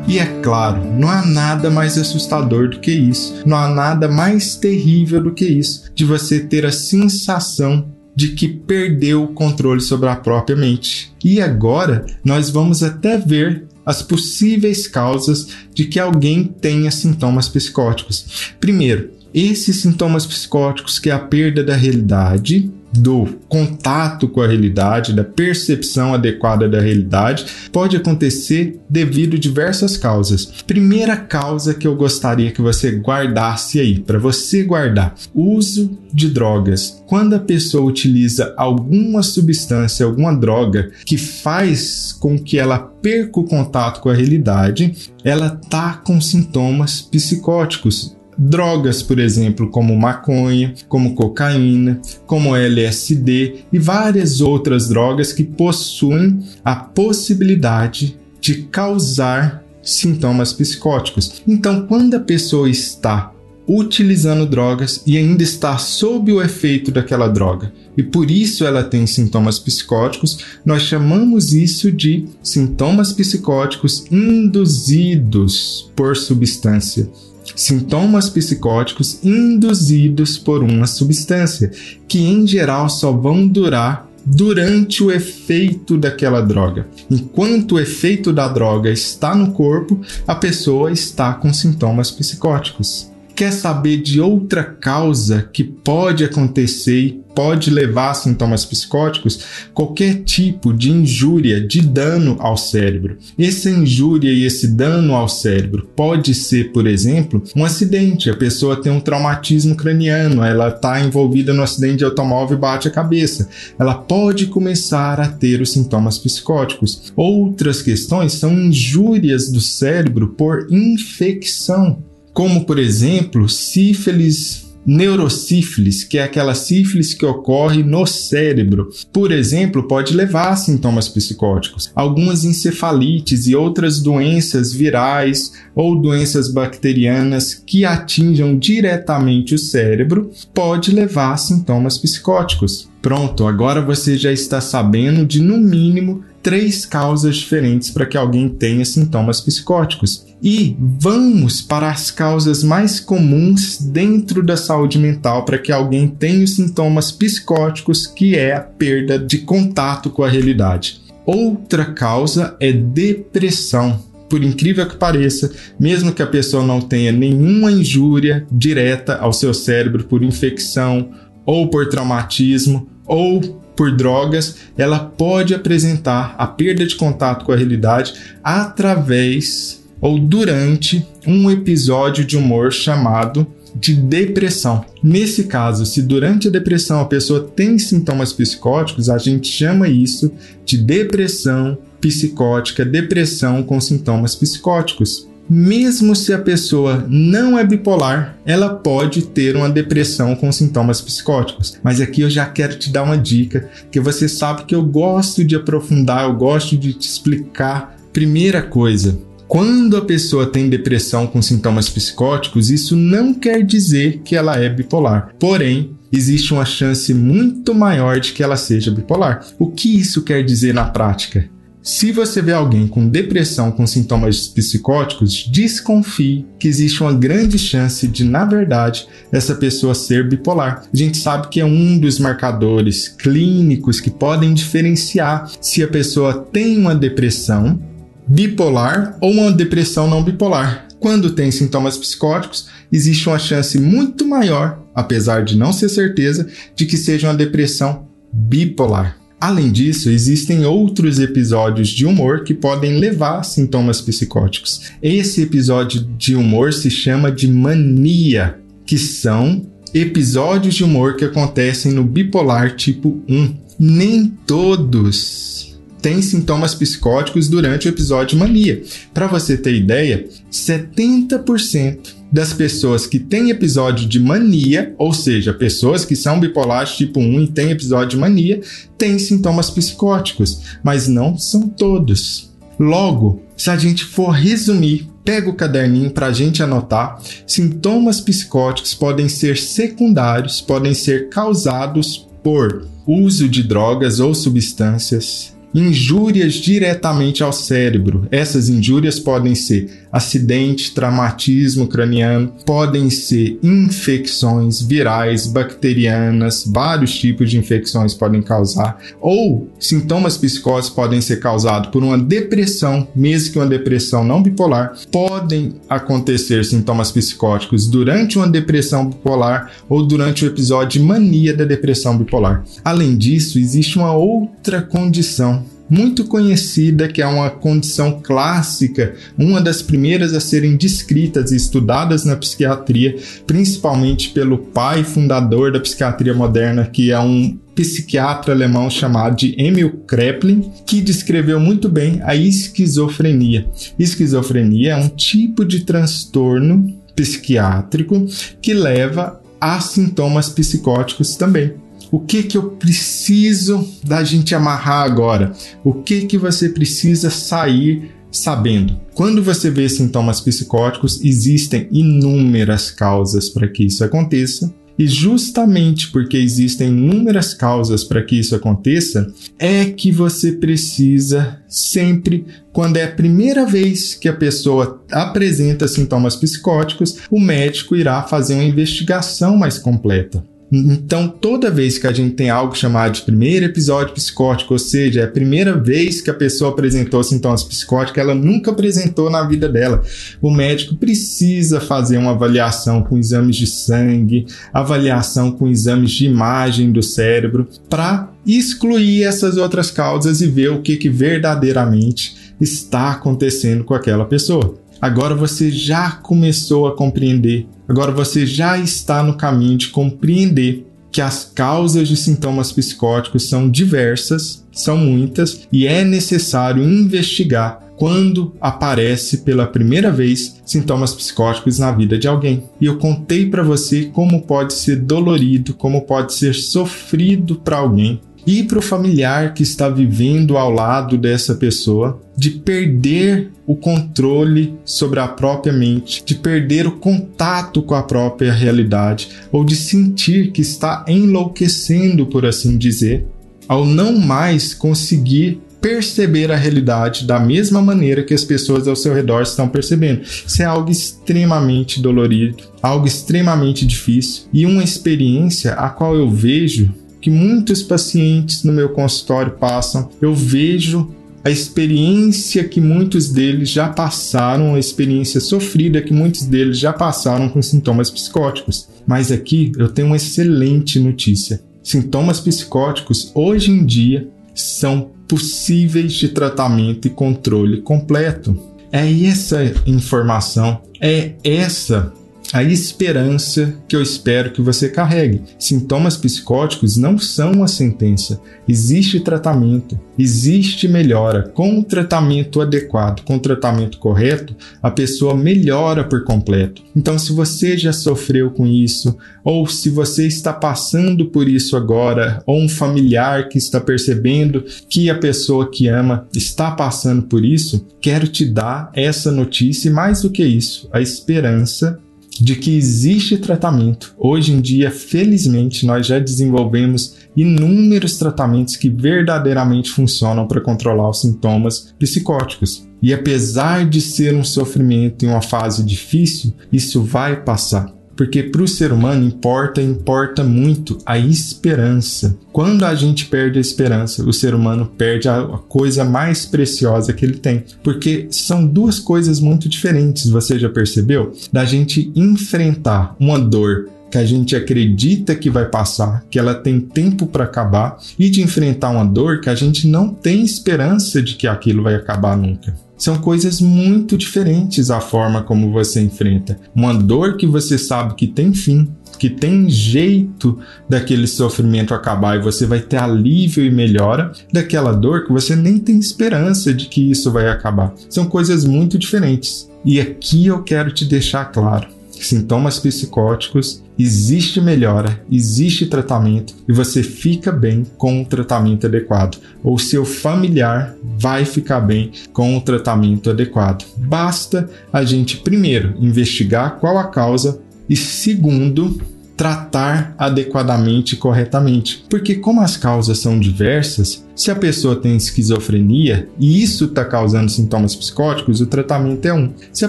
E 0.08 0.18
é 0.18 0.26
claro, 0.42 0.84
não 0.98 1.08
há 1.08 1.24
nada 1.24 1.70
mais 1.70 1.96
assustador 1.96 2.68
do 2.68 2.80
que 2.80 2.90
isso, 2.90 3.44
não 3.46 3.56
há 3.56 3.68
nada 3.68 4.08
mais 4.08 4.56
terrível 4.56 5.22
do 5.22 5.32
que 5.32 5.44
isso, 5.44 5.84
de 5.94 6.04
você 6.04 6.40
ter 6.40 6.66
a 6.66 6.72
sensação 6.72 7.86
de 8.16 8.30
que 8.30 8.48
perdeu 8.48 9.22
o 9.22 9.28
controle 9.28 9.80
sobre 9.80 10.08
a 10.08 10.16
própria 10.16 10.56
mente. 10.56 11.14
E 11.24 11.40
agora 11.40 12.04
nós 12.24 12.50
vamos 12.50 12.82
até 12.82 13.16
ver 13.16 13.69
as 13.84 14.02
possíveis 14.02 14.86
causas 14.86 15.48
de 15.74 15.86
que 15.86 15.98
alguém 15.98 16.44
tenha 16.44 16.90
sintomas 16.90 17.48
psicóticos. 17.48 18.52
Primeiro, 18.60 19.19
esses 19.34 19.80
sintomas 19.80 20.26
psicóticos 20.26 20.98
que 20.98 21.10
é 21.10 21.12
a 21.12 21.18
perda 21.18 21.62
da 21.62 21.74
realidade, 21.76 22.70
do 22.92 23.38
contato 23.48 24.28
com 24.28 24.40
a 24.40 24.46
realidade, 24.46 25.12
da 25.12 25.22
percepção 25.24 26.12
adequada 26.12 26.68
da 26.68 26.80
realidade, 26.80 27.46
pode 27.72 27.96
acontecer 27.96 28.80
devido 28.88 29.36
a 29.36 29.38
diversas 29.38 29.96
causas. 29.96 30.46
Primeira 30.66 31.16
causa 31.16 31.74
que 31.74 31.86
eu 31.86 31.94
gostaria 31.94 32.50
que 32.50 32.60
você 32.60 32.90
guardasse 32.90 33.78
aí, 33.78 34.00
para 34.00 34.18
você 34.18 34.64
guardar: 34.64 35.14
uso 35.34 35.98
de 36.12 36.28
drogas. 36.28 37.02
Quando 37.06 37.34
a 37.34 37.38
pessoa 37.38 37.84
utiliza 37.84 38.54
alguma 38.56 39.22
substância, 39.22 40.04
alguma 40.04 40.34
droga 40.34 40.90
que 41.04 41.16
faz 41.16 42.12
com 42.12 42.38
que 42.38 42.58
ela 42.58 42.78
perca 42.78 43.40
o 43.40 43.44
contato 43.44 44.00
com 44.00 44.08
a 44.08 44.14
realidade, 44.14 45.12
ela 45.24 45.50
tá 45.50 45.94
com 46.04 46.20
sintomas 46.20 47.00
psicóticos 47.00 48.16
drogas, 48.42 49.02
por 49.02 49.18
exemplo, 49.18 49.68
como 49.68 49.94
maconha, 49.94 50.72
como 50.88 51.14
cocaína, 51.14 52.00
como 52.26 52.56
LSD 52.56 53.66
e 53.70 53.78
várias 53.78 54.40
outras 54.40 54.88
drogas 54.88 55.30
que 55.30 55.44
possuem 55.44 56.38
a 56.64 56.74
possibilidade 56.74 58.18
de 58.40 58.62
causar 58.62 59.62
sintomas 59.82 60.54
psicóticos. 60.54 61.42
Então, 61.46 61.86
quando 61.86 62.14
a 62.14 62.20
pessoa 62.20 62.70
está 62.70 63.30
utilizando 63.68 64.46
drogas 64.46 65.02
e 65.06 65.18
ainda 65.18 65.42
está 65.42 65.76
sob 65.76 66.32
o 66.32 66.42
efeito 66.42 66.90
daquela 66.90 67.28
droga, 67.28 67.72
e 67.94 68.02
por 68.02 68.30
isso 68.30 68.64
ela 68.64 68.82
tem 68.82 69.06
sintomas 69.06 69.58
psicóticos, 69.58 70.38
nós 70.64 70.82
chamamos 70.82 71.52
isso 71.52 71.92
de 71.92 72.24
sintomas 72.42 73.12
psicóticos 73.12 74.06
induzidos 74.10 75.90
por 75.94 76.16
substância 76.16 77.08
sintomas 77.54 78.28
psicóticos 78.28 79.18
induzidos 79.24 80.38
por 80.38 80.62
uma 80.62 80.86
substância, 80.86 81.70
que 82.06 82.18
em 82.18 82.46
geral 82.46 82.88
só 82.88 83.12
vão 83.12 83.46
durar 83.46 84.08
durante 84.24 85.02
o 85.02 85.10
efeito 85.10 85.96
daquela 85.96 86.40
droga. 86.40 86.86
Enquanto 87.10 87.72
o 87.72 87.80
efeito 87.80 88.32
da 88.32 88.48
droga 88.48 88.90
está 88.90 89.34
no 89.34 89.52
corpo, 89.52 90.00
a 90.26 90.34
pessoa 90.34 90.92
está 90.92 91.34
com 91.34 91.52
sintomas 91.52 92.10
psicóticos. 92.10 93.09
Quer 93.40 93.54
saber 93.54 94.02
de 94.02 94.20
outra 94.20 94.62
causa 94.62 95.48
que 95.50 95.64
pode 95.64 96.22
acontecer 96.22 97.00
e 97.00 97.24
pode 97.34 97.70
levar 97.70 98.10
a 98.10 98.14
sintomas 98.14 98.66
psicóticos? 98.66 99.40
Qualquer 99.72 100.24
tipo 100.24 100.74
de 100.74 100.90
injúria, 100.90 101.58
de 101.58 101.80
dano 101.80 102.36
ao 102.38 102.58
cérebro. 102.58 103.16
Essa 103.38 103.70
injúria 103.70 104.30
e 104.30 104.44
esse 104.44 104.68
dano 104.68 105.14
ao 105.14 105.26
cérebro 105.26 105.88
pode 105.96 106.34
ser, 106.34 106.70
por 106.70 106.86
exemplo, 106.86 107.42
um 107.56 107.64
acidente. 107.64 108.28
A 108.28 108.36
pessoa 108.36 108.76
tem 108.76 108.92
um 108.92 109.00
traumatismo 109.00 109.74
craniano, 109.74 110.44
ela 110.44 110.68
está 110.68 111.00
envolvida 111.00 111.54
no 111.54 111.62
acidente 111.62 111.96
de 111.96 112.04
automóvel 112.04 112.58
e 112.58 112.60
bate 112.60 112.88
a 112.88 112.90
cabeça. 112.90 113.48
Ela 113.78 113.94
pode 113.94 114.48
começar 114.48 115.18
a 115.18 115.26
ter 115.26 115.62
os 115.62 115.72
sintomas 115.72 116.18
psicóticos. 116.18 117.10
Outras 117.16 117.80
questões 117.80 118.34
são 118.34 118.52
injúrias 118.52 119.50
do 119.50 119.62
cérebro 119.62 120.28
por 120.36 120.66
infecção 120.70 122.09
como 122.40 122.64
por 122.64 122.78
exemplo 122.78 123.50
sífilis 123.50 124.70
neurosífilis, 124.86 126.04
que 126.04 126.16
é 126.16 126.22
aquela 126.22 126.54
sífilis 126.54 127.12
que 127.12 127.26
ocorre 127.26 127.82
no 127.82 128.06
cérebro. 128.06 128.88
Por 129.12 129.30
exemplo, 129.30 129.86
pode 129.86 130.14
levar 130.14 130.48
a 130.48 130.56
sintomas 130.56 131.06
psicóticos. 131.06 131.92
Algumas 131.94 132.42
encefalites 132.42 133.46
e 133.46 133.54
outras 133.54 134.00
doenças 134.00 134.72
virais 134.72 135.52
ou 135.74 136.00
doenças 136.00 136.50
bacterianas 136.50 137.52
que 137.52 137.84
atinjam 137.84 138.58
diretamente 138.58 139.54
o 139.54 139.58
cérebro 139.58 140.30
pode 140.54 140.92
levar 140.92 141.34
a 141.34 141.36
sintomas 141.36 141.98
psicóticos. 141.98 142.88
Pronto, 143.02 143.46
agora 143.46 143.80
você 143.80 144.16
já 144.16 144.30
está 144.30 144.60
sabendo 144.60 145.24
de 145.24 145.40
no 145.40 145.56
mínimo 145.56 146.22
três 146.42 146.84
causas 146.84 147.36
diferentes 147.36 147.90
para 147.90 148.06
que 148.06 148.16
alguém 148.16 148.48
tenha 148.48 148.84
sintomas 148.84 149.40
psicóticos. 149.40 150.26
E 150.42 150.76
vamos 150.78 151.60
para 151.60 151.90
as 151.90 152.10
causas 152.10 152.62
mais 152.62 152.98
comuns 152.98 153.78
dentro 153.78 154.42
da 154.42 154.56
saúde 154.56 154.98
mental 154.98 155.44
para 155.44 155.58
que 155.58 155.70
alguém 155.70 156.08
tenha 156.08 156.44
os 156.44 156.56
sintomas 156.56 157.12
psicóticos, 157.12 158.06
que 158.06 158.36
é 158.36 158.54
a 158.54 158.60
perda 158.60 159.18
de 159.18 159.38
contato 159.38 160.10
com 160.10 160.22
a 160.22 160.28
realidade. 160.28 161.00
Outra 161.26 161.86
causa 161.86 162.56
é 162.58 162.72
depressão. 162.72 164.02
Por 164.28 164.42
incrível 164.44 164.86
que 164.86 164.96
pareça, 164.96 165.52
mesmo 165.78 166.12
que 166.12 166.22
a 166.22 166.26
pessoa 166.26 166.64
não 166.64 166.80
tenha 166.80 167.12
nenhuma 167.12 167.72
injúria 167.72 168.46
direta 168.50 169.16
ao 169.16 169.32
seu 169.32 169.52
cérebro 169.52 170.04
por 170.04 170.22
infecção 170.22 171.10
ou 171.44 171.68
por 171.68 171.88
traumatismo 171.88 172.88
ou 173.10 173.40
por 173.74 173.96
drogas, 173.96 174.56
ela 174.78 175.00
pode 175.00 175.52
apresentar 175.52 176.36
a 176.38 176.46
perda 176.46 176.86
de 176.86 176.94
contato 176.94 177.44
com 177.44 177.50
a 177.50 177.56
realidade 177.56 178.14
através 178.44 179.82
ou 180.00 180.18
durante 180.18 181.04
um 181.26 181.50
episódio 181.50 182.24
de 182.24 182.36
humor 182.36 182.72
chamado 182.72 183.46
de 183.74 183.94
depressão. 183.94 184.84
Nesse 185.02 185.44
caso, 185.44 185.84
se 185.86 186.02
durante 186.02 186.48
a 186.48 186.50
depressão 186.50 187.00
a 187.00 187.04
pessoa 187.04 187.40
tem 187.40 187.78
sintomas 187.78 188.32
psicóticos, 188.32 189.08
a 189.08 189.18
gente 189.18 189.48
chama 189.48 189.88
isso 189.88 190.32
de 190.64 190.78
depressão 190.78 191.76
psicótica, 192.00 192.84
depressão 192.84 193.62
com 193.62 193.80
sintomas 193.80 194.34
psicóticos 194.34 195.29
mesmo 195.50 196.14
se 196.14 196.32
a 196.32 196.38
pessoa 196.38 197.04
não 197.08 197.58
é 197.58 197.64
bipolar, 197.64 198.38
ela 198.46 198.70
pode 198.72 199.22
ter 199.22 199.56
uma 199.56 199.68
depressão 199.68 200.36
com 200.36 200.52
sintomas 200.52 201.00
psicóticos. 201.00 201.76
Mas 201.82 202.00
aqui 202.00 202.20
eu 202.20 202.30
já 202.30 202.46
quero 202.46 202.78
te 202.78 202.88
dar 202.90 203.02
uma 203.02 203.18
dica, 203.18 203.68
que 203.90 203.98
você 203.98 204.28
sabe 204.28 204.64
que 204.64 204.74
eu 204.74 204.84
gosto 204.84 205.44
de 205.44 205.56
aprofundar, 205.56 206.24
eu 206.24 206.34
gosto 206.36 206.76
de 206.76 206.92
te 206.92 207.08
explicar. 207.08 207.96
Primeira 208.12 208.62
coisa, 208.62 209.18
quando 209.48 209.96
a 209.96 210.04
pessoa 210.04 210.46
tem 210.46 210.68
depressão 210.68 211.26
com 211.26 211.42
sintomas 211.42 211.88
psicóticos, 211.88 212.70
isso 212.70 212.94
não 212.94 213.34
quer 213.34 213.64
dizer 213.64 214.20
que 214.24 214.36
ela 214.36 214.56
é 214.56 214.68
bipolar. 214.68 215.34
Porém, 215.40 215.90
existe 216.12 216.54
uma 216.54 216.64
chance 216.64 217.12
muito 217.12 217.74
maior 217.74 218.20
de 218.20 218.32
que 218.32 218.44
ela 218.44 218.56
seja 218.56 218.92
bipolar. 218.92 219.44
O 219.58 219.68
que 219.68 219.98
isso 219.98 220.22
quer 220.22 220.44
dizer 220.44 220.72
na 220.72 220.84
prática? 220.84 221.50
Se 221.82 222.12
você 222.12 222.42
vê 222.42 222.52
alguém 222.52 222.86
com 222.86 223.08
depressão 223.08 223.72
com 223.72 223.86
sintomas 223.86 224.46
psicóticos, 224.48 225.48
desconfie 225.50 226.44
que 226.58 226.68
existe 226.68 227.02
uma 227.02 227.14
grande 227.14 227.58
chance 227.58 228.06
de, 228.06 228.22
na 228.22 228.44
verdade, 228.44 229.08
essa 229.32 229.54
pessoa 229.54 229.94
ser 229.94 230.28
bipolar. 230.28 230.84
A 230.92 230.96
gente 230.96 231.16
sabe 231.16 231.48
que 231.48 231.58
é 231.58 231.64
um 231.64 231.98
dos 231.98 232.18
marcadores 232.18 233.08
clínicos 233.08 233.98
que 233.98 234.10
podem 234.10 234.52
diferenciar 234.52 235.50
se 235.58 235.82
a 235.82 235.88
pessoa 235.88 236.34
tem 236.34 236.76
uma 236.76 236.94
depressão 236.94 237.80
bipolar 238.26 239.16
ou 239.18 239.32
uma 239.32 239.50
depressão 239.50 240.06
não 240.06 240.22
bipolar. 240.22 240.86
Quando 241.00 241.30
tem 241.30 241.50
sintomas 241.50 241.96
psicóticos, 241.96 242.66
existe 242.92 243.26
uma 243.26 243.38
chance 243.38 243.78
muito 243.78 244.28
maior, 244.28 244.82
apesar 244.94 245.44
de 245.44 245.56
não 245.56 245.72
ser 245.72 245.88
certeza, 245.88 246.46
de 246.76 246.84
que 246.84 246.98
seja 246.98 247.28
uma 247.28 247.34
depressão 247.34 248.06
bipolar. 248.30 249.19
Além 249.40 249.72
disso, 249.72 250.10
existem 250.10 250.66
outros 250.66 251.18
episódios 251.18 251.88
de 251.88 252.04
humor 252.04 252.44
que 252.44 252.52
podem 252.52 252.98
levar 252.98 253.38
a 253.38 253.42
sintomas 253.42 253.98
psicóticos. 254.00 254.82
Esse 255.02 255.40
episódio 255.40 256.02
de 256.18 256.36
humor 256.36 256.74
se 256.74 256.90
chama 256.90 257.32
de 257.32 257.48
mania, 257.48 258.58
que 258.84 258.98
são 258.98 259.66
episódios 259.94 260.74
de 260.74 260.84
humor 260.84 261.16
que 261.16 261.24
acontecem 261.24 261.92
no 261.92 262.04
bipolar 262.04 262.76
tipo 262.76 263.22
1. 263.26 263.54
Nem 263.78 264.26
todos 264.46 265.80
têm 266.02 266.20
sintomas 266.20 266.74
psicóticos 266.74 267.48
durante 267.48 267.88
o 267.88 267.90
episódio 267.90 268.36
de 268.36 268.44
mania. 268.44 268.82
Para 269.14 269.26
você 269.26 269.56
ter 269.56 269.74
ideia, 269.74 270.26
70% 270.52 272.19
das 272.32 272.52
pessoas 272.52 273.06
que 273.06 273.18
têm 273.18 273.50
episódio 273.50 274.08
de 274.08 274.20
mania, 274.20 274.94
ou 274.98 275.12
seja, 275.12 275.52
pessoas 275.52 276.04
que 276.04 276.14
são 276.14 276.38
bipolares 276.38 276.96
tipo 276.96 277.18
1 277.18 277.42
e 277.42 277.48
têm 277.48 277.70
episódio 277.70 278.10
de 278.10 278.16
mania, 278.16 278.60
têm 278.96 279.18
sintomas 279.18 279.70
psicóticos, 279.70 280.60
mas 280.82 281.08
não 281.08 281.36
são 281.36 281.68
todos. 281.68 282.50
Logo, 282.78 283.42
se 283.56 283.68
a 283.68 283.76
gente 283.76 284.04
for 284.04 284.30
resumir, 284.30 285.08
pega 285.24 285.50
o 285.50 285.54
caderninho 285.54 286.10
para 286.10 286.26
a 286.26 286.32
gente 286.32 286.62
anotar. 286.62 287.20
Sintomas 287.46 288.20
psicóticos 288.20 288.94
podem 288.94 289.28
ser 289.28 289.58
secundários, 289.58 290.60
podem 290.60 290.94
ser 290.94 291.28
causados 291.28 292.26
por 292.42 292.86
uso 293.06 293.48
de 293.48 293.62
drogas 293.62 294.18
ou 294.18 294.34
substâncias, 294.34 295.54
injúrias 295.74 296.54
diretamente 296.54 297.42
ao 297.42 297.52
cérebro. 297.52 298.26
Essas 298.30 298.68
injúrias 298.68 299.18
podem 299.18 299.54
ser 299.54 299.99
acidente, 300.12 300.92
traumatismo 300.92 301.86
craniano, 301.86 302.52
podem 302.64 303.10
ser 303.10 303.58
infecções 303.62 304.80
virais, 304.80 305.46
bacterianas, 305.46 306.64
vários 306.66 307.14
tipos 307.18 307.50
de 307.50 307.58
infecções 307.58 308.14
podem 308.14 308.42
causar, 308.42 308.98
ou 309.20 309.68
sintomas 309.78 310.36
psicóticos 310.36 310.90
podem 310.90 311.20
ser 311.20 311.38
causados 311.38 311.90
por 311.90 312.02
uma 312.02 312.18
depressão, 312.18 313.06
mesmo 313.14 313.52
que 313.52 313.58
uma 313.58 313.66
depressão 313.66 314.24
não 314.24 314.42
bipolar, 314.42 314.94
podem 315.10 315.74
acontecer 315.88 316.64
sintomas 316.64 317.10
psicóticos 317.10 317.88
durante 317.88 318.38
uma 318.38 318.48
depressão 318.48 319.06
bipolar 319.06 319.72
ou 319.88 320.06
durante 320.06 320.44
o 320.44 320.48
episódio 320.48 321.00
de 321.00 321.06
mania 321.06 321.54
da 321.54 321.64
depressão 321.64 322.16
bipolar. 322.16 322.64
Além 322.84 323.16
disso, 323.16 323.58
existe 323.58 323.98
uma 323.98 324.12
outra 324.12 324.82
condição 324.82 325.64
muito 325.90 326.24
conhecida, 326.24 327.08
que 327.08 327.20
é 327.20 327.26
uma 327.26 327.50
condição 327.50 328.20
clássica, 328.22 329.14
uma 329.36 329.60
das 329.60 329.82
primeiras 329.82 330.32
a 330.32 330.40
serem 330.40 330.76
descritas 330.76 331.50
e 331.50 331.56
estudadas 331.56 332.24
na 332.24 332.36
psiquiatria, 332.36 333.16
principalmente 333.46 334.30
pelo 334.30 334.58
pai 334.58 335.02
fundador 335.02 335.72
da 335.72 335.80
psiquiatria 335.80 336.32
moderna, 336.32 336.86
que 336.86 337.10
é 337.10 337.18
um 337.18 337.58
psiquiatra 337.74 338.52
alemão 338.52 338.88
chamado 338.90 339.36
de 339.36 339.54
Emil 339.60 340.02
Kraepelin, 340.06 340.70
que 340.86 341.00
descreveu 341.00 341.58
muito 341.58 341.88
bem 341.88 342.20
a 342.22 342.36
esquizofrenia. 342.36 343.66
Esquizofrenia 343.98 344.92
é 344.92 344.96
um 344.96 345.08
tipo 345.08 345.64
de 345.64 345.80
transtorno 345.80 346.94
psiquiátrico 347.16 348.26
que 348.60 348.74
leva 348.74 349.40
a 349.60 349.80
sintomas 349.80 350.48
psicóticos 350.48 351.36
também. 351.36 351.74
O 352.12 352.18
que 352.18 352.42
que 352.42 352.56
eu 352.56 352.70
preciso 352.70 353.86
da 354.02 354.24
gente 354.24 354.52
amarrar 354.52 355.04
agora? 355.04 355.52
O 355.84 355.94
que 355.94 356.26
que 356.26 356.36
você 356.36 356.68
precisa 356.68 357.30
sair 357.30 358.10
sabendo? 358.32 358.98
Quando 359.14 359.42
você 359.42 359.70
vê 359.70 359.88
sintomas 359.88 360.40
psicóticos, 360.40 361.20
existem 361.22 361.86
inúmeras 361.92 362.90
causas 362.90 363.48
para 363.48 363.68
que 363.68 363.84
isso 363.84 364.02
aconteça. 364.02 364.74
E 364.98 365.06
justamente 365.06 366.10
porque 366.10 366.36
existem 366.36 366.88
inúmeras 366.88 367.54
causas 367.54 368.02
para 368.04 368.22
que 368.22 368.38
isso 368.38 368.54
aconteça, 368.54 369.32
é 369.58 369.86
que 369.86 370.12
você 370.12 370.52
precisa 370.52 371.58
sempre, 371.66 372.44
quando 372.70 372.98
é 372.98 373.04
a 373.04 373.12
primeira 373.12 373.64
vez 373.64 374.14
que 374.14 374.28
a 374.28 374.36
pessoa 374.36 375.02
apresenta 375.10 375.88
sintomas 375.88 376.36
psicóticos, 376.36 377.16
o 377.30 377.40
médico 377.40 377.96
irá 377.96 378.22
fazer 378.24 378.54
uma 378.54 378.64
investigação 378.64 379.56
mais 379.56 379.78
completa. 379.78 380.44
Então, 380.72 381.26
toda 381.26 381.70
vez 381.70 381.98
que 381.98 382.06
a 382.06 382.12
gente 382.12 382.36
tem 382.36 382.48
algo 382.48 382.76
chamado 382.76 383.12
de 383.12 383.22
primeiro 383.22 383.66
episódio 383.66 384.14
psicótico, 384.14 384.74
ou 384.74 384.78
seja, 384.78 385.22
é 385.22 385.24
a 385.24 385.28
primeira 385.28 385.76
vez 385.76 386.20
que 386.20 386.30
a 386.30 386.34
pessoa 386.34 386.70
apresentou 386.70 387.22
sintomas 387.24 387.64
psicóticos, 387.64 388.18
ela 388.18 388.34
nunca 388.34 388.70
apresentou 388.70 389.28
na 389.28 389.42
vida 389.42 389.68
dela. 389.68 390.02
O 390.40 390.50
médico 390.50 390.94
precisa 390.94 391.80
fazer 391.80 392.18
uma 392.18 392.30
avaliação 392.30 393.02
com 393.02 393.18
exames 393.18 393.56
de 393.56 393.66
sangue, 393.66 394.46
avaliação 394.72 395.50
com 395.50 395.66
exames 395.66 396.12
de 396.12 396.26
imagem 396.26 396.92
do 396.92 397.02
cérebro, 397.02 397.66
para 397.88 398.30
excluir 398.46 399.24
essas 399.24 399.56
outras 399.56 399.90
causas 399.90 400.40
e 400.40 400.46
ver 400.46 400.70
o 400.70 400.82
que, 400.82 400.96
que 400.96 401.08
verdadeiramente 401.08 402.54
está 402.60 403.12
acontecendo 403.12 403.82
com 403.84 403.94
aquela 403.94 404.24
pessoa. 404.24 404.79
Agora 405.00 405.34
você 405.34 405.70
já 405.70 406.10
começou 406.10 406.86
a 406.86 406.94
compreender, 406.94 407.66
agora 407.88 408.12
você 408.12 408.46
já 408.46 408.78
está 408.78 409.22
no 409.22 409.34
caminho 409.34 409.78
de 409.78 409.88
compreender 409.88 410.86
que 411.10 411.20
as 411.20 411.44
causas 411.44 412.06
de 412.06 412.16
sintomas 412.16 412.70
psicóticos 412.70 413.48
são 413.48 413.68
diversas, 413.68 414.64
são 414.70 414.96
muitas 414.96 415.66
e 415.72 415.86
é 415.86 416.04
necessário 416.04 416.84
investigar 416.84 417.90
quando 417.96 418.54
aparece 418.60 419.38
pela 419.38 419.66
primeira 419.66 420.10
vez 420.10 420.60
sintomas 420.64 421.14
psicóticos 421.14 421.78
na 421.78 421.92
vida 421.92 422.16
de 422.16 422.26
alguém. 422.26 422.64
E 422.80 422.86
eu 422.86 422.96
contei 422.96 423.50
para 423.50 423.62
você 423.62 424.06
como 424.06 424.42
pode 424.42 424.72
ser 424.72 424.96
dolorido, 424.96 425.74
como 425.74 426.02
pode 426.02 426.32
ser 426.32 426.54
sofrido 426.54 427.56
para 427.56 427.76
alguém 427.76 428.20
e 428.46 428.62
para 428.62 428.78
o 428.78 428.82
familiar 428.82 429.54
que 429.54 429.62
está 429.62 429.88
vivendo 429.88 430.56
ao 430.56 430.70
lado 430.70 431.16
dessa 431.18 431.54
pessoa, 431.54 432.20
de 432.36 432.50
perder 432.50 433.50
o 433.66 433.76
controle 433.76 434.74
sobre 434.84 435.20
a 435.20 435.28
própria 435.28 435.72
mente, 435.72 436.22
de 436.24 436.34
perder 436.34 436.86
o 436.86 436.92
contato 436.92 437.82
com 437.82 437.94
a 437.94 438.02
própria 438.02 438.52
realidade, 438.52 439.28
ou 439.52 439.64
de 439.64 439.76
sentir 439.76 440.50
que 440.50 440.62
está 440.62 441.04
enlouquecendo, 441.06 442.26
por 442.26 442.46
assim 442.46 442.76
dizer, 442.76 443.26
ao 443.68 443.84
não 443.84 444.18
mais 444.18 444.74
conseguir 444.74 445.60
perceber 445.80 446.52
a 446.52 446.56
realidade 446.56 447.26
da 447.26 447.40
mesma 447.40 447.80
maneira 447.80 448.22
que 448.22 448.34
as 448.34 448.44
pessoas 448.44 448.86
ao 448.86 448.94
seu 448.94 449.14
redor 449.14 449.42
estão 449.42 449.68
percebendo. 449.68 450.22
Isso 450.22 450.62
é 450.62 450.64
algo 450.64 450.90
extremamente 450.90 452.02
dolorido, 452.02 452.64
algo 452.82 453.06
extremamente 453.06 453.86
difícil 453.86 454.44
e 454.52 454.66
uma 454.66 454.84
experiência 454.84 455.72
a 455.72 455.88
qual 455.88 456.14
eu 456.14 456.30
vejo 456.30 456.92
que 457.20 457.30
muitos 457.30 457.82
pacientes 457.82 458.64
no 458.64 458.72
meu 458.72 458.90
consultório 458.90 459.52
passam, 459.52 460.08
eu 460.20 460.34
vejo 460.34 461.14
a 461.42 461.50
experiência 461.50 462.64
que 462.64 462.80
muitos 462.80 463.30
deles 463.30 463.70
já 463.70 463.88
passaram, 463.88 464.74
a 464.74 464.78
experiência 464.78 465.40
sofrida 465.40 466.02
que 466.02 466.12
muitos 466.12 466.44
deles 466.44 466.78
já 466.78 466.92
passaram 466.92 467.48
com 467.48 467.62
sintomas 467.62 468.10
psicóticos. 468.10 468.88
Mas 469.06 469.32
aqui 469.32 469.72
eu 469.78 469.88
tenho 469.88 470.08
uma 470.08 470.16
excelente 470.16 471.00
notícia. 471.00 471.62
Sintomas 471.82 472.40
psicóticos 472.40 473.32
hoje 473.34 473.70
em 473.70 473.84
dia 473.84 474.28
são 474.54 475.12
possíveis 475.26 476.12
de 476.12 476.28
tratamento 476.28 477.06
e 477.06 477.10
controle 477.10 477.80
completo. 477.80 478.58
É 478.92 479.10
essa 479.24 479.62
informação, 479.86 480.82
é 481.00 481.32
essa 481.42 482.12
a 482.52 482.64
esperança 482.64 483.74
que 483.86 483.94
eu 483.94 484.02
espero 484.02 484.50
que 484.50 484.60
você 484.60 484.88
carregue. 484.88 485.42
Sintomas 485.58 486.16
psicóticos 486.16 486.96
não 486.96 487.16
são 487.16 487.52
uma 487.52 487.68
sentença. 487.68 488.40
Existe 488.66 489.20
tratamento, 489.20 489.98
existe 490.18 490.88
melhora. 490.88 491.44
Com 491.54 491.78
o 491.78 491.84
tratamento 491.84 492.60
adequado, 492.60 493.22
com 493.22 493.36
o 493.36 493.40
tratamento 493.40 493.98
correto, 493.98 494.56
a 494.82 494.90
pessoa 494.90 495.34
melhora 495.34 496.02
por 496.02 496.24
completo. 496.24 496.82
Então, 496.94 497.18
se 497.18 497.32
você 497.32 497.78
já 497.78 497.92
sofreu 497.92 498.50
com 498.50 498.66
isso, 498.66 499.16
ou 499.44 499.66
se 499.66 499.88
você 499.88 500.26
está 500.26 500.52
passando 500.52 501.26
por 501.26 501.48
isso 501.48 501.76
agora, 501.76 502.42
ou 502.46 502.60
um 502.60 502.68
familiar 502.68 503.48
que 503.48 503.58
está 503.58 503.80
percebendo 503.80 504.64
que 504.88 505.08
a 505.08 505.14
pessoa 505.14 505.70
que 505.70 505.86
ama 505.86 506.26
está 506.34 506.72
passando 506.72 507.22
por 507.22 507.44
isso, 507.44 507.86
quero 508.00 508.26
te 508.26 508.44
dar 508.44 508.90
essa 508.92 509.30
notícia 509.30 509.88
e 509.88 509.92
mais 509.92 510.22
do 510.22 510.30
que 510.30 510.44
isso, 510.44 510.88
a 510.92 511.00
esperança 511.00 512.00
de 512.40 512.56
que 512.56 512.76
existe 512.76 513.36
tratamento. 513.36 514.14
Hoje 514.18 514.52
em 514.52 514.60
dia, 514.60 514.90
felizmente, 514.90 515.84
nós 515.84 516.06
já 516.06 516.18
desenvolvemos 516.18 517.16
inúmeros 517.36 518.16
tratamentos 518.16 518.76
que 518.76 518.88
verdadeiramente 518.88 519.90
funcionam 519.90 520.48
para 520.48 520.60
controlar 520.60 521.10
os 521.10 521.20
sintomas 521.20 521.94
psicóticos. 521.98 522.88
E 523.02 523.14
apesar 523.14 523.88
de 523.88 524.00
ser 524.00 524.34
um 524.34 524.44
sofrimento 524.44 525.24
em 525.24 525.28
uma 525.28 525.42
fase 525.42 525.84
difícil, 525.84 526.52
isso 526.72 527.02
vai 527.02 527.42
passar 527.42 527.99
porque 528.20 528.42
para 528.42 528.60
o 528.60 528.68
ser 528.68 528.92
humano 528.92 529.26
importa, 529.26 529.80
importa 529.80 530.44
muito 530.44 530.98
a 531.06 531.18
esperança. 531.18 532.36
Quando 532.52 532.84
a 532.84 532.94
gente 532.94 533.24
perde 533.24 533.56
a 533.56 533.62
esperança, 533.62 534.22
o 534.22 534.30
ser 534.30 534.54
humano 534.54 534.84
perde 534.84 535.26
a 535.26 535.42
coisa 535.66 536.04
mais 536.04 536.44
preciosa 536.44 537.14
que 537.14 537.24
ele 537.24 537.38
tem, 537.38 537.64
porque 537.82 538.26
são 538.30 538.66
duas 538.66 538.98
coisas 538.98 539.40
muito 539.40 539.70
diferentes, 539.70 540.28
você 540.28 540.58
já 540.58 540.68
percebeu? 540.68 541.32
Da 541.50 541.64
gente 541.64 542.12
enfrentar 542.14 543.16
uma 543.18 543.38
dor 543.38 543.88
que 544.10 544.18
a 544.18 544.24
gente 544.26 544.54
acredita 544.54 545.34
que 545.34 545.48
vai 545.48 545.64
passar, 545.64 546.22
que 546.30 546.38
ela 546.38 546.54
tem 546.54 546.78
tempo 546.78 547.26
para 547.26 547.44
acabar, 547.44 547.96
e 548.18 548.28
de 548.28 548.42
enfrentar 548.42 548.90
uma 548.90 549.04
dor 549.06 549.40
que 549.40 549.48
a 549.48 549.54
gente 549.54 549.86
não 549.86 550.12
tem 550.12 550.44
esperança 550.44 551.22
de 551.22 551.36
que 551.36 551.46
aquilo 551.46 551.84
vai 551.84 551.94
acabar 551.94 552.36
nunca. 552.36 552.74
São 553.00 553.16
coisas 553.16 553.62
muito 553.62 554.14
diferentes 554.14 554.90
a 554.90 555.00
forma 555.00 555.42
como 555.42 555.72
você 555.72 556.02
enfrenta. 556.02 556.60
Uma 556.74 556.92
dor 556.92 557.38
que 557.38 557.46
você 557.46 557.78
sabe 557.78 558.14
que 558.14 558.26
tem 558.26 558.52
fim, 558.52 558.92
que 559.18 559.30
tem 559.30 559.70
jeito 559.70 560.58
daquele 560.86 561.26
sofrimento 561.26 561.94
acabar 561.94 562.36
e 562.36 562.42
você 562.42 562.66
vai 562.66 562.80
ter 562.80 562.98
alívio 562.98 563.64
e 563.64 563.70
melhora 563.70 564.32
daquela 564.52 564.92
dor 564.92 565.24
que 565.24 565.32
você 565.32 565.56
nem 565.56 565.78
tem 565.78 565.98
esperança 565.98 566.74
de 566.74 566.88
que 566.88 567.10
isso 567.10 567.32
vai 567.32 567.48
acabar. 567.48 567.94
São 568.10 568.26
coisas 568.26 568.66
muito 568.66 568.98
diferentes. 568.98 569.70
E 569.82 569.98
aqui 569.98 570.48
eu 570.48 570.62
quero 570.62 570.92
te 570.92 571.06
deixar 571.06 571.46
claro 571.46 571.88
sintomas 572.26 572.78
psicóticos, 572.78 573.82
existe 574.00 574.60
melhora, 574.60 575.22
existe 575.30 575.86
tratamento 575.86 576.54
e 576.68 576.72
você 576.72 577.02
fica 577.02 577.52
bem 577.52 577.84
com 577.96 578.22
o 578.22 578.24
tratamento 578.24 578.86
adequado, 578.86 579.38
ou 579.62 579.78
seu 579.78 580.04
familiar 580.04 580.94
vai 581.18 581.44
ficar 581.44 581.80
bem 581.80 582.12
com 582.32 582.56
o 582.56 582.60
tratamento 582.60 583.30
adequado. 583.30 583.84
Basta 583.96 584.68
a 584.92 585.04
gente, 585.04 585.38
primeiro, 585.38 585.94
investigar 585.98 586.76
qual 586.78 586.98
a 586.98 587.08
causa 587.08 587.60
e, 587.88 587.96
segundo, 587.96 589.00
tratar 589.36 590.14
adequadamente 590.18 591.14
e 591.14 591.18
corretamente. 591.18 592.04
Porque, 592.10 592.34
como 592.34 592.60
as 592.60 592.76
causas 592.76 593.18
são 593.18 593.40
diversas, 593.40 594.22
se 594.36 594.50
a 594.50 594.54
pessoa 594.54 594.96
tem 594.96 595.16
esquizofrenia 595.16 596.28
e 596.38 596.62
isso 596.62 596.84
está 596.84 597.04
causando 597.04 597.50
sintomas 597.50 597.96
psicóticos, 597.96 598.60
o 598.60 598.66
tratamento 598.66 599.26
é 599.26 599.32
um. 599.32 599.52
Se 599.72 599.84
a 599.84 599.88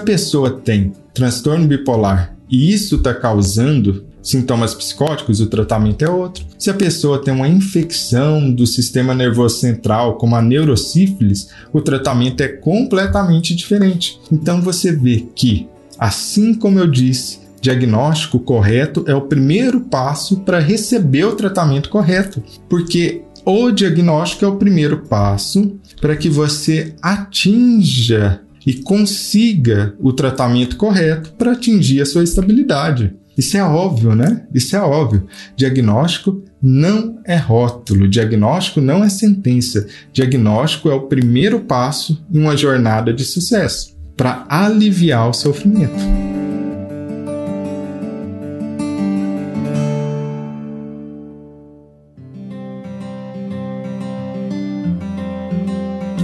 pessoa 0.00 0.50
tem 0.50 0.92
transtorno 1.12 1.66
bipolar 1.66 2.34
e 2.52 2.70
isso 2.70 2.96
está 2.96 3.14
causando 3.14 4.04
sintomas 4.22 4.74
psicóticos, 4.74 5.40
o 5.40 5.46
tratamento 5.46 6.04
é 6.04 6.10
outro. 6.10 6.44
Se 6.58 6.70
a 6.70 6.74
pessoa 6.74 7.18
tem 7.18 7.32
uma 7.32 7.48
infecção 7.48 8.52
do 8.52 8.66
sistema 8.66 9.14
nervoso 9.14 9.58
central, 9.58 10.16
como 10.16 10.36
a 10.36 10.42
neurosífilis, 10.42 11.48
o 11.72 11.80
tratamento 11.80 12.42
é 12.42 12.48
completamente 12.48 13.54
diferente. 13.54 14.20
Então 14.30 14.60
você 14.60 14.92
vê 14.92 15.26
que, 15.34 15.66
assim 15.98 16.54
como 16.54 16.78
eu 16.78 16.86
disse, 16.86 17.40
diagnóstico 17.60 18.38
correto 18.38 19.02
é 19.08 19.14
o 19.14 19.22
primeiro 19.22 19.80
passo 19.80 20.40
para 20.40 20.58
receber 20.58 21.24
o 21.24 21.34
tratamento 21.34 21.88
correto, 21.88 22.42
porque 22.68 23.22
o 23.44 23.70
diagnóstico 23.70 24.44
é 24.44 24.48
o 24.48 24.56
primeiro 24.56 24.98
passo 24.98 25.76
para 26.00 26.16
que 26.16 26.28
você 26.28 26.94
atinja 27.00 28.40
e 28.66 28.74
consiga 28.74 29.94
o 30.00 30.12
tratamento 30.12 30.76
correto 30.76 31.32
para 31.32 31.52
atingir 31.52 32.00
a 32.00 32.06
sua 32.06 32.22
estabilidade. 32.22 33.14
Isso 33.36 33.56
é 33.56 33.64
óbvio, 33.64 34.14
né? 34.14 34.44
Isso 34.52 34.76
é 34.76 34.80
óbvio. 34.80 35.26
Diagnóstico 35.56 36.42
não 36.60 37.18
é 37.24 37.36
rótulo, 37.36 38.08
diagnóstico 38.08 38.80
não 38.80 39.02
é 39.02 39.08
sentença. 39.08 39.86
Diagnóstico 40.12 40.90
é 40.90 40.94
o 40.94 41.02
primeiro 41.02 41.60
passo 41.60 42.22
em 42.32 42.38
uma 42.38 42.56
jornada 42.56 43.12
de 43.12 43.24
sucesso 43.24 43.96
para 44.16 44.44
aliviar 44.48 45.28
o 45.28 45.32
sofrimento. 45.32 46.41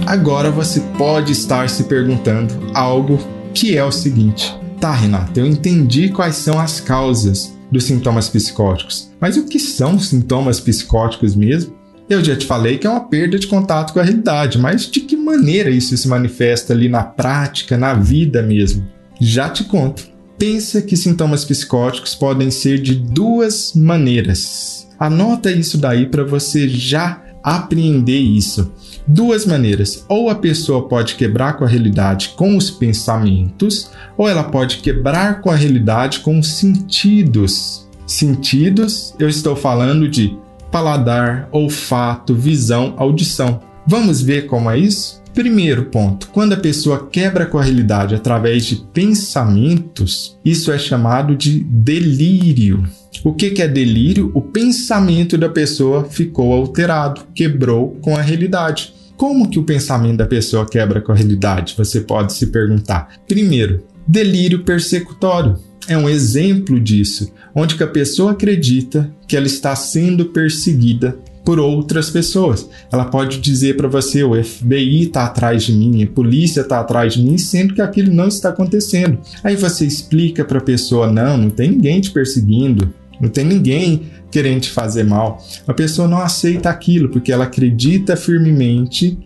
Agora 0.09 0.49
você 0.49 0.79
pode 0.97 1.33
estar 1.33 1.69
se 1.69 1.83
perguntando 1.83 2.51
algo 2.73 3.19
que 3.53 3.77
é 3.77 3.85
o 3.85 3.91
seguinte: 3.91 4.51
tá, 4.81 4.91
Renata, 4.91 5.39
eu 5.39 5.45
entendi 5.45 6.09
quais 6.09 6.35
são 6.35 6.59
as 6.59 6.79
causas 6.79 7.53
dos 7.71 7.83
sintomas 7.83 8.27
psicóticos, 8.27 9.11
mas 9.21 9.37
o 9.37 9.45
que 9.45 9.59
são 9.59 9.99
sintomas 9.99 10.59
psicóticos 10.59 11.35
mesmo? 11.35 11.75
Eu 12.09 12.23
já 12.23 12.35
te 12.35 12.47
falei 12.47 12.79
que 12.79 12.87
é 12.87 12.89
uma 12.89 13.07
perda 13.07 13.37
de 13.37 13.45
contato 13.45 13.93
com 13.93 13.99
a 13.99 14.03
realidade, 14.03 14.57
mas 14.57 14.89
de 14.89 15.01
que 15.01 15.15
maneira 15.15 15.69
isso 15.69 15.95
se 15.95 16.07
manifesta 16.07 16.73
ali 16.73 16.89
na 16.89 17.03
prática, 17.03 17.77
na 17.77 17.93
vida 17.93 18.41
mesmo? 18.41 18.87
Já 19.21 19.47
te 19.47 19.63
conto. 19.63 20.07
Pensa 20.39 20.81
que 20.81 20.97
sintomas 20.97 21.45
psicóticos 21.45 22.15
podem 22.15 22.49
ser 22.49 22.81
de 22.81 22.95
duas 22.95 23.73
maneiras. 23.75 24.87
Anota 24.97 25.51
isso 25.51 25.77
daí 25.77 26.07
para 26.07 26.23
você 26.23 26.67
já 26.67 27.21
apreender 27.43 28.19
isso. 28.19 28.71
Duas 29.11 29.43
maneiras: 29.43 30.05
ou 30.07 30.29
a 30.29 30.35
pessoa 30.35 30.87
pode 30.87 31.15
quebrar 31.15 31.57
com 31.57 31.63
a 31.65 31.67
realidade 31.67 32.33
com 32.37 32.55
os 32.55 32.69
pensamentos, 32.69 33.89
ou 34.15 34.29
ela 34.29 34.43
pode 34.43 34.77
quebrar 34.77 35.41
com 35.41 35.49
a 35.49 35.55
realidade 35.55 36.19
com 36.19 36.37
os 36.37 36.47
sentidos. 36.47 37.89
Sentidos, 38.05 39.15
eu 39.17 39.27
estou 39.27 39.55
falando 39.55 40.07
de 40.07 40.37
paladar, 40.71 41.49
olfato, 41.51 42.35
visão, 42.35 42.93
audição. 42.97 43.59
Vamos 43.87 44.21
ver 44.21 44.45
como 44.45 44.69
é 44.69 44.77
isso? 44.77 45.23
Primeiro 45.33 45.85
ponto: 45.85 46.27
quando 46.27 46.53
a 46.53 46.57
pessoa 46.57 47.07
quebra 47.11 47.47
com 47.47 47.57
a 47.57 47.63
realidade 47.63 48.13
através 48.13 48.63
de 48.65 48.75
pensamentos, 48.93 50.37
isso 50.45 50.71
é 50.71 50.77
chamado 50.77 51.35
de 51.35 51.61
delírio. 51.63 52.83
O 53.23 53.33
que, 53.33 53.59
é 53.59 53.67
delírio? 53.67 54.31
O 54.35 54.41
pensamento 54.41 55.35
da 55.35 55.49
pessoa 55.49 56.03
ficou 56.03 56.53
alterado, 56.53 57.21
quebrou 57.33 57.97
com 58.01 58.15
a 58.15 58.21
realidade. 58.21 58.98
Como 59.19 59.49
que 59.49 59.59
o 59.59 59.63
pensamento 59.63 60.19
da 60.19 60.25
pessoa 60.25 60.65
quebra 60.65 61.01
com 61.01 61.11
a 61.11 61.15
realidade? 61.15 61.75
Você 61.77 61.99
pode 61.99 62.31
se 62.31 62.47
perguntar. 62.47 63.17
Primeiro, 63.27 63.83
delírio 64.07 64.63
persecutório 64.63 65.57
é 65.89 65.97
um 65.97 66.07
exemplo 66.07 66.79
disso, 66.79 67.29
onde 67.53 67.75
que 67.75 67.83
a 67.83 67.87
pessoa 67.87 68.31
acredita 68.31 69.13
que 69.27 69.35
ela 69.35 69.45
está 69.45 69.75
sendo 69.75 70.27
perseguida 70.27 71.19
por 71.43 71.59
outras 71.59 72.09
pessoas. 72.09 72.69
Ela 72.89 73.03
pode 73.03 73.41
dizer 73.41 73.75
para 73.75 73.89
você: 73.89 74.23
o 74.23 74.41
FBI 74.41 75.07
está 75.07 75.25
atrás 75.25 75.63
de 75.63 75.73
mim, 75.73 76.01
a 76.01 76.07
polícia 76.07 76.61
está 76.61 76.79
atrás 76.79 77.15
de 77.15 77.21
mim, 77.21 77.37
sendo 77.37 77.73
que 77.73 77.81
aquilo 77.81 78.13
não 78.13 78.29
está 78.29 78.47
acontecendo. 78.47 79.19
Aí 79.43 79.57
você 79.57 79.85
explica 79.85 80.45
para 80.45 80.59
a 80.59 80.63
pessoa: 80.63 81.11
não, 81.11 81.37
não 81.37 81.49
tem 81.49 81.71
ninguém 81.71 81.99
te 81.99 82.09
perseguindo, 82.11 82.93
não 83.19 83.29
tem 83.29 83.45
ninguém 83.45 84.03
querendo 84.31 84.61
te 84.61 84.69
fazer 84.69 85.03
mal. 85.03 85.43
A 85.67 85.73
pessoa 85.73 86.07
não 86.07 86.19
aceita 86.19 86.69
aquilo 86.69 87.09
porque 87.09 87.31
ela 87.31 87.45
acredita 87.45 88.15
firmemente, 88.15 89.17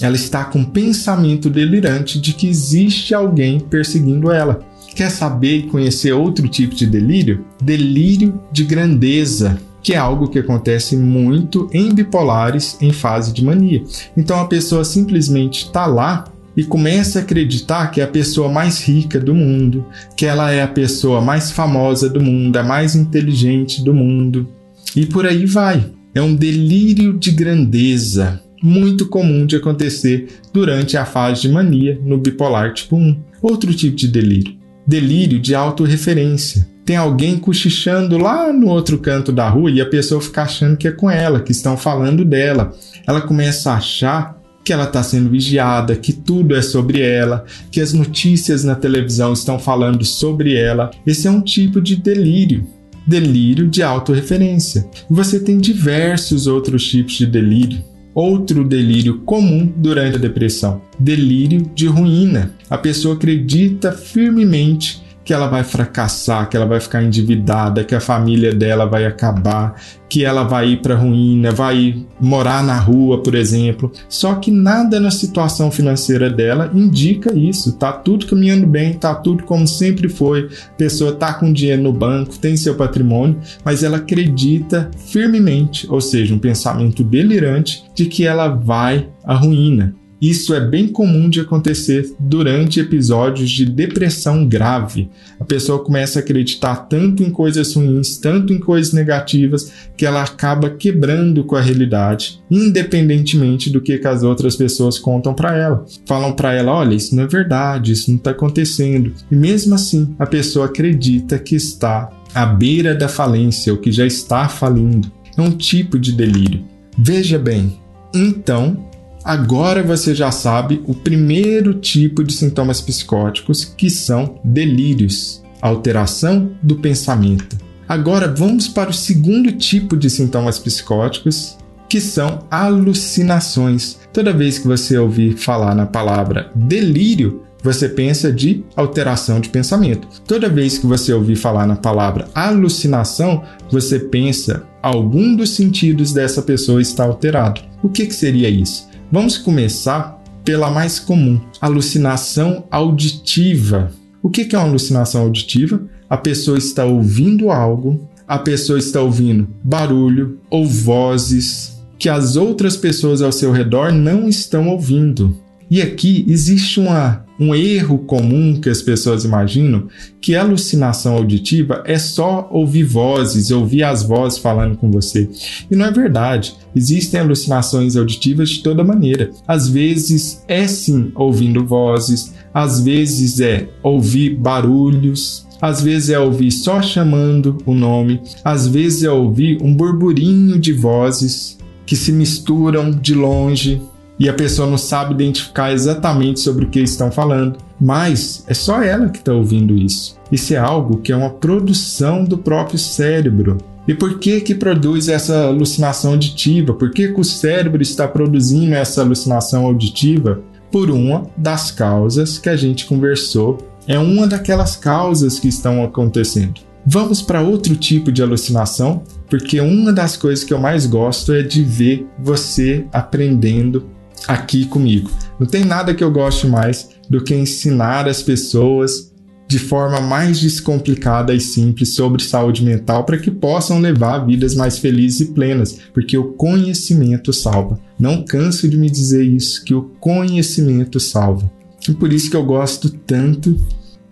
ela 0.00 0.16
está 0.16 0.44
com 0.44 0.60
um 0.60 0.64
pensamento 0.64 1.50
delirante 1.50 2.20
de 2.20 2.32
que 2.32 2.48
existe 2.48 3.14
alguém 3.14 3.60
perseguindo 3.60 4.30
ela. 4.30 4.60
Quer 4.94 5.10
saber 5.10 5.56
e 5.58 5.62
conhecer 5.64 6.12
outro 6.12 6.48
tipo 6.48 6.74
de 6.74 6.86
delírio? 6.86 7.44
Delírio 7.62 8.40
de 8.52 8.64
grandeza 8.64 9.58
que 9.82 9.94
é 9.94 9.96
algo 9.96 10.28
que 10.28 10.38
acontece 10.38 10.96
muito 10.96 11.68
em 11.72 11.92
bipolares 11.92 12.78
em 12.80 12.92
fase 12.92 13.32
de 13.32 13.44
mania. 13.44 13.82
Então 14.16 14.40
a 14.40 14.46
pessoa 14.46 14.84
simplesmente 14.84 15.64
está 15.64 15.86
lá 15.86 16.24
e 16.56 16.64
começa 16.64 17.18
a 17.18 17.22
acreditar 17.22 17.90
que 17.90 18.00
é 18.00 18.04
a 18.04 18.08
pessoa 18.08 18.48
mais 18.48 18.82
rica 18.82 19.18
do 19.18 19.34
mundo, 19.34 19.86
que 20.16 20.26
ela 20.26 20.50
é 20.50 20.62
a 20.62 20.68
pessoa 20.68 21.20
mais 21.20 21.50
famosa 21.50 22.08
do 22.08 22.20
mundo, 22.20 22.56
a 22.56 22.62
mais 22.62 22.94
inteligente 22.94 23.82
do 23.82 23.94
mundo. 23.94 24.48
E 24.94 25.06
por 25.06 25.26
aí 25.26 25.46
vai. 25.46 25.84
É 26.14 26.20
um 26.20 26.34
delírio 26.34 27.18
de 27.18 27.30
grandeza, 27.30 28.40
muito 28.62 29.06
comum 29.06 29.46
de 29.46 29.56
acontecer 29.56 30.28
durante 30.52 30.96
a 30.96 31.06
fase 31.06 31.42
de 31.42 31.48
mania 31.48 31.98
no 32.04 32.18
bipolar 32.18 32.74
tipo 32.74 32.96
1. 32.96 33.16
Outro 33.40 33.72
tipo 33.74 33.96
de 33.96 34.08
delírio, 34.08 34.54
delírio 34.86 35.40
de 35.40 35.54
autorreferência 35.54 36.70
tem 36.84 36.96
alguém 36.96 37.38
cochichando 37.38 38.18
lá 38.18 38.52
no 38.52 38.68
outro 38.68 38.98
canto 38.98 39.30
da 39.30 39.48
rua 39.48 39.70
e 39.70 39.80
a 39.80 39.86
pessoa 39.86 40.20
fica 40.20 40.42
achando 40.42 40.76
que 40.76 40.88
é 40.88 40.92
com 40.92 41.10
ela, 41.10 41.40
que 41.40 41.52
estão 41.52 41.76
falando 41.76 42.24
dela. 42.24 42.74
Ela 43.06 43.20
começa 43.20 43.70
a 43.70 43.76
achar 43.76 44.36
que 44.64 44.72
ela 44.72 44.84
está 44.84 45.02
sendo 45.02 45.30
vigiada, 45.30 45.96
que 45.96 46.12
tudo 46.12 46.54
é 46.54 46.62
sobre 46.62 47.00
ela, 47.00 47.44
que 47.70 47.80
as 47.80 47.92
notícias 47.92 48.64
na 48.64 48.74
televisão 48.74 49.32
estão 49.32 49.58
falando 49.58 50.04
sobre 50.04 50.54
ela. 50.54 50.90
Esse 51.06 51.26
é 51.26 51.30
um 51.30 51.40
tipo 51.40 51.80
de 51.80 51.96
delírio. 51.96 52.66
Delírio 53.06 53.68
de 53.68 53.82
autorreferência. 53.82 54.88
Você 55.10 55.40
tem 55.40 55.58
diversos 55.58 56.46
outros 56.46 56.86
tipos 56.88 57.14
de 57.14 57.26
delírio. 57.26 57.82
Outro 58.14 58.62
delírio 58.62 59.20
comum 59.20 59.72
durante 59.74 60.16
a 60.16 60.20
depressão: 60.20 60.82
delírio 60.98 61.70
de 61.74 61.86
ruína. 61.86 62.52
A 62.68 62.76
pessoa 62.76 63.14
acredita 63.14 63.90
firmemente 63.90 65.02
que 65.24 65.32
ela 65.32 65.46
vai 65.46 65.62
fracassar, 65.62 66.48
que 66.48 66.56
ela 66.56 66.66
vai 66.66 66.80
ficar 66.80 67.02
endividada, 67.02 67.84
que 67.84 67.94
a 67.94 68.00
família 68.00 68.54
dela 68.54 68.86
vai 68.86 69.06
acabar, 69.06 69.74
que 70.08 70.24
ela 70.24 70.42
vai 70.42 70.70
ir 70.70 70.82
para 70.82 70.94
ruína, 70.94 71.52
vai 71.52 72.04
morar 72.20 72.62
na 72.62 72.78
rua, 72.78 73.22
por 73.22 73.34
exemplo. 73.34 73.90
Só 74.08 74.34
que 74.34 74.50
nada 74.50 75.00
na 75.00 75.10
situação 75.10 75.70
financeira 75.70 76.28
dela 76.28 76.70
indica 76.74 77.32
isso. 77.32 77.72
Tá 77.78 77.92
tudo 77.92 78.26
caminhando 78.26 78.66
bem, 78.66 78.94
tá 78.94 79.14
tudo 79.14 79.44
como 79.44 79.66
sempre 79.66 80.08
foi. 80.08 80.48
A 80.68 80.76
pessoa 80.76 81.12
tá 81.12 81.32
com 81.32 81.52
dinheiro 81.52 81.82
no 81.82 81.92
banco, 81.92 82.38
tem 82.38 82.56
seu 82.56 82.74
patrimônio, 82.74 83.38
mas 83.64 83.82
ela 83.82 83.98
acredita 83.98 84.90
firmemente, 85.06 85.86
ou 85.88 86.00
seja, 86.00 86.34
um 86.34 86.38
pensamento 86.38 87.02
delirante 87.02 87.84
de 87.94 88.06
que 88.06 88.26
ela 88.26 88.48
vai 88.48 89.08
à 89.24 89.34
ruína. 89.34 89.94
Isso 90.22 90.54
é 90.54 90.60
bem 90.60 90.86
comum 90.86 91.28
de 91.28 91.40
acontecer 91.40 92.14
durante 92.16 92.78
episódios 92.78 93.50
de 93.50 93.66
depressão 93.66 94.46
grave. 94.46 95.10
A 95.40 95.44
pessoa 95.44 95.82
começa 95.82 96.20
a 96.20 96.22
acreditar 96.22 96.76
tanto 96.76 97.24
em 97.24 97.30
coisas 97.30 97.74
ruins, 97.74 98.18
tanto 98.18 98.52
em 98.52 98.60
coisas 98.60 98.92
negativas, 98.92 99.72
que 99.96 100.06
ela 100.06 100.22
acaba 100.22 100.70
quebrando 100.70 101.42
com 101.42 101.56
a 101.56 101.60
realidade, 101.60 102.40
independentemente 102.48 103.68
do 103.68 103.80
que, 103.80 104.00
as 104.02 104.22
outras 104.22 104.54
pessoas 104.54 104.96
contam 104.96 105.34
para 105.34 105.56
ela. 105.56 105.84
Falam 106.06 106.32
para 106.32 106.52
ela: 106.52 106.70
olha, 106.70 106.94
isso 106.94 107.16
não 107.16 107.24
é 107.24 107.26
verdade, 107.26 107.90
isso 107.90 108.08
não 108.08 108.18
está 108.18 108.30
acontecendo. 108.30 109.12
E 109.28 109.34
mesmo 109.34 109.74
assim, 109.74 110.14
a 110.20 110.26
pessoa 110.26 110.66
acredita 110.66 111.36
que 111.36 111.56
está 111.56 112.08
à 112.32 112.46
beira 112.46 112.94
da 112.94 113.08
falência 113.08 113.72
ou 113.72 113.78
que 113.80 113.90
já 113.90 114.06
está 114.06 114.48
falindo. 114.48 115.10
É 115.36 115.42
um 115.42 115.50
tipo 115.50 115.98
de 115.98 116.12
delírio. 116.12 116.64
Veja 116.96 117.40
bem, 117.40 117.76
então 118.14 118.91
Agora 119.24 119.82
você 119.82 120.14
já 120.14 120.32
sabe 120.32 120.82
o 120.84 120.94
primeiro 120.94 121.74
tipo 121.74 122.24
de 122.24 122.32
sintomas 122.32 122.80
psicóticos, 122.80 123.64
que 123.64 123.88
são 123.88 124.40
delírios, 124.42 125.42
alteração 125.60 126.50
do 126.60 126.76
pensamento. 126.76 127.56
Agora 127.88 128.26
vamos 128.26 128.66
para 128.66 128.90
o 128.90 128.94
segundo 128.94 129.52
tipo 129.52 129.96
de 129.96 130.10
sintomas 130.10 130.58
psicóticos, 130.58 131.56
que 131.88 132.00
são 132.00 132.46
alucinações. 132.50 133.98
Toda 134.12 134.32
vez 134.32 134.58
que 134.58 134.66
você 134.66 134.98
ouvir 134.98 135.36
falar 135.36 135.74
na 135.74 135.86
palavra 135.86 136.50
delírio, 136.54 137.42
você 137.62 137.88
pensa 137.88 138.32
de 138.32 138.64
alteração 138.74 139.38
de 139.38 139.48
pensamento. 139.48 140.08
Toda 140.26 140.48
vez 140.48 140.78
que 140.78 140.86
você 140.86 141.12
ouvir 141.12 141.36
falar 141.36 141.66
na 141.66 141.76
palavra 141.76 142.28
alucinação, 142.34 143.44
você 143.70 144.00
pensa 144.00 144.64
algum 144.82 145.36
dos 145.36 145.50
sentidos 145.50 146.12
dessa 146.12 146.42
pessoa 146.42 146.82
está 146.82 147.04
alterado. 147.04 147.60
O 147.82 147.88
que, 147.88 148.06
que 148.06 148.14
seria 148.14 148.48
isso? 148.48 148.90
Vamos 149.12 149.36
começar 149.36 150.22
pela 150.42 150.70
mais 150.70 150.98
comum, 150.98 151.38
alucinação 151.60 152.64
auditiva. 152.70 153.92
O 154.22 154.30
que 154.30 154.56
é 154.56 154.58
uma 154.58 154.66
alucinação 154.66 155.20
auditiva? 155.20 155.82
A 156.08 156.16
pessoa 156.16 156.56
está 156.56 156.86
ouvindo 156.86 157.50
algo, 157.50 158.08
a 158.26 158.38
pessoa 158.38 158.78
está 158.78 159.02
ouvindo 159.02 159.46
barulho 159.62 160.38
ou 160.48 160.64
vozes 160.64 161.78
que 161.98 162.08
as 162.08 162.36
outras 162.36 162.74
pessoas 162.74 163.20
ao 163.20 163.30
seu 163.30 163.52
redor 163.52 163.92
não 163.92 164.30
estão 164.30 164.70
ouvindo. 164.70 165.38
E 165.72 165.80
aqui 165.80 166.26
existe 166.28 166.78
uma, 166.78 167.24
um 167.40 167.54
erro 167.54 167.96
comum 168.00 168.60
que 168.60 168.68
as 168.68 168.82
pessoas 168.82 169.24
imaginam 169.24 169.88
que 170.20 170.34
a 170.34 170.42
alucinação 170.42 171.14
auditiva 171.14 171.82
é 171.86 171.98
só 171.98 172.46
ouvir 172.52 172.82
vozes, 172.84 173.50
ouvir 173.50 173.82
as 173.82 174.02
vozes 174.02 174.38
falando 174.38 174.76
com 174.76 174.90
você. 174.90 175.30
E 175.70 175.74
não 175.74 175.86
é 175.86 175.90
verdade. 175.90 176.54
Existem 176.76 177.20
alucinações 177.20 177.96
auditivas 177.96 178.50
de 178.50 178.62
toda 178.62 178.84
maneira. 178.84 179.30
Às 179.48 179.66
vezes 179.66 180.44
é 180.46 180.68
sim 180.68 181.10
ouvindo 181.14 181.64
vozes, 181.64 182.34
às 182.52 182.82
vezes 182.82 183.40
é 183.40 183.66
ouvir 183.82 184.36
barulhos, 184.36 185.48
às 185.58 185.80
vezes 185.80 186.10
é 186.10 186.18
ouvir 186.18 186.50
só 186.50 186.82
chamando 186.82 187.56
o 187.64 187.72
nome, 187.72 188.20
às 188.44 188.68
vezes 188.68 189.04
é 189.04 189.10
ouvir 189.10 189.56
um 189.62 189.74
burburinho 189.74 190.58
de 190.58 190.74
vozes 190.74 191.56
que 191.86 191.96
se 191.96 192.12
misturam 192.12 192.90
de 192.90 193.14
longe 193.14 193.80
e 194.22 194.28
a 194.28 194.32
pessoa 194.32 194.70
não 194.70 194.78
sabe 194.78 195.14
identificar 195.14 195.72
exatamente 195.72 196.38
sobre 196.38 196.64
o 196.64 196.68
que 196.68 196.78
estão 196.78 197.10
falando, 197.10 197.58
mas 197.80 198.44
é 198.46 198.54
só 198.54 198.80
ela 198.80 199.08
que 199.08 199.18
está 199.18 199.32
ouvindo 199.32 199.76
isso. 199.76 200.16
Isso 200.30 200.54
é 200.54 200.58
algo 200.58 200.98
que 200.98 201.10
é 201.10 201.16
uma 201.16 201.30
produção 201.30 202.22
do 202.22 202.38
próprio 202.38 202.78
cérebro. 202.78 203.58
E 203.88 203.92
por 203.92 204.20
que 204.20 204.40
que 204.40 204.54
produz 204.54 205.08
essa 205.08 205.46
alucinação 205.46 206.12
auditiva? 206.12 206.72
Por 206.72 206.92
que, 206.92 207.08
que 207.08 207.20
o 207.20 207.24
cérebro 207.24 207.82
está 207.82 208.06
produzindo 208.06 208.76
essa 208.76 209.00
alucinação 209.02 209.66
auditiva? 209.66 210.40
Por 210.70 210.88
uma 210.88 211.26
das 211.36 211.72
causas 211.72 212.38
que 212.38 212.48
a 212.48 212.54
gente 212.54 212.86
conversou. 212.86 213.58
É 213.88 213.98
uma 213.98 214.28
daquelas 214.28 214.76
causas 214.76 215.40
que 215.40 215.48
estão 215.48 215.82
acontecendo. 215.82 216.60
Vamos 216.86 217.22
para 217.22 217.42
outro 217.42 217.74
tipo 217.74 218.12
de 218.12 218.22
alucinação, 218.22 219.02
porque 219.28 219.60
uma 219.60 219.92
das 219.92 220.16
coisas 220.16 220.44
que 220.44 220.54
eu 220.54 220.60
mais 220.60 220.86
gosto 220.86 221.32
é 221.32 221.42
de 221.42 221.64
ver 221.64 222.06
você 222.20 222.86
aprendendo 222.92 223.90
aqui 224.26 224.64
comigo. 224.64 225.10
Não 225.38 225.46
tem 225.46 225.64
nada 225.64 225.94
que 225.94 226.04
eu 226.04 226.10
goste 226.10 226.46
mais 226.46 226.90
do 227.08 227.22
que 227.22 227.34
ensinar 227.34 228.08
as 228.08 228.22
pessoas 228.22 229.12
de 229.52 229.58
forma 229.58 230.00
mais 230.00 230.40
descomplicada 230.40 231.34
e 231.34 231.40
simples 231.40 231.94
sobre 231.94 232.22
saúde 232.22 232.64
mental 232.64 233.04
para 233.04 233.18
que 233.18 233.30
possam 233.30 233.80
levar 233.80 234.24
vidas 234.24 234.54
mais 234.54 234.78
felizes 234.78 235.20
e 235.20 235.26
plenas, 235.34 235.78
porque 235.92 236.16
o 236.16 236.32
conhecimento 236.32 237.32
salva. 237.34 237.78
Não 237.98 238.24
canso 238.24 238.66
de 238.66 238.78
me 238.78 238.88
dizer 238.88 239.24
isso, 239.24 239.62
que 239.62 239.74
o 239.74 239.90
conhecimento 240.00 240.98
salva. 240.98 241.50
E 241.86 241.92
por 241.92 242.12
isso 242.12 242.30
que 242.30 242.36
eu 242.36 242.44
gosto 242.44 242.88
tanto 242.88 243.54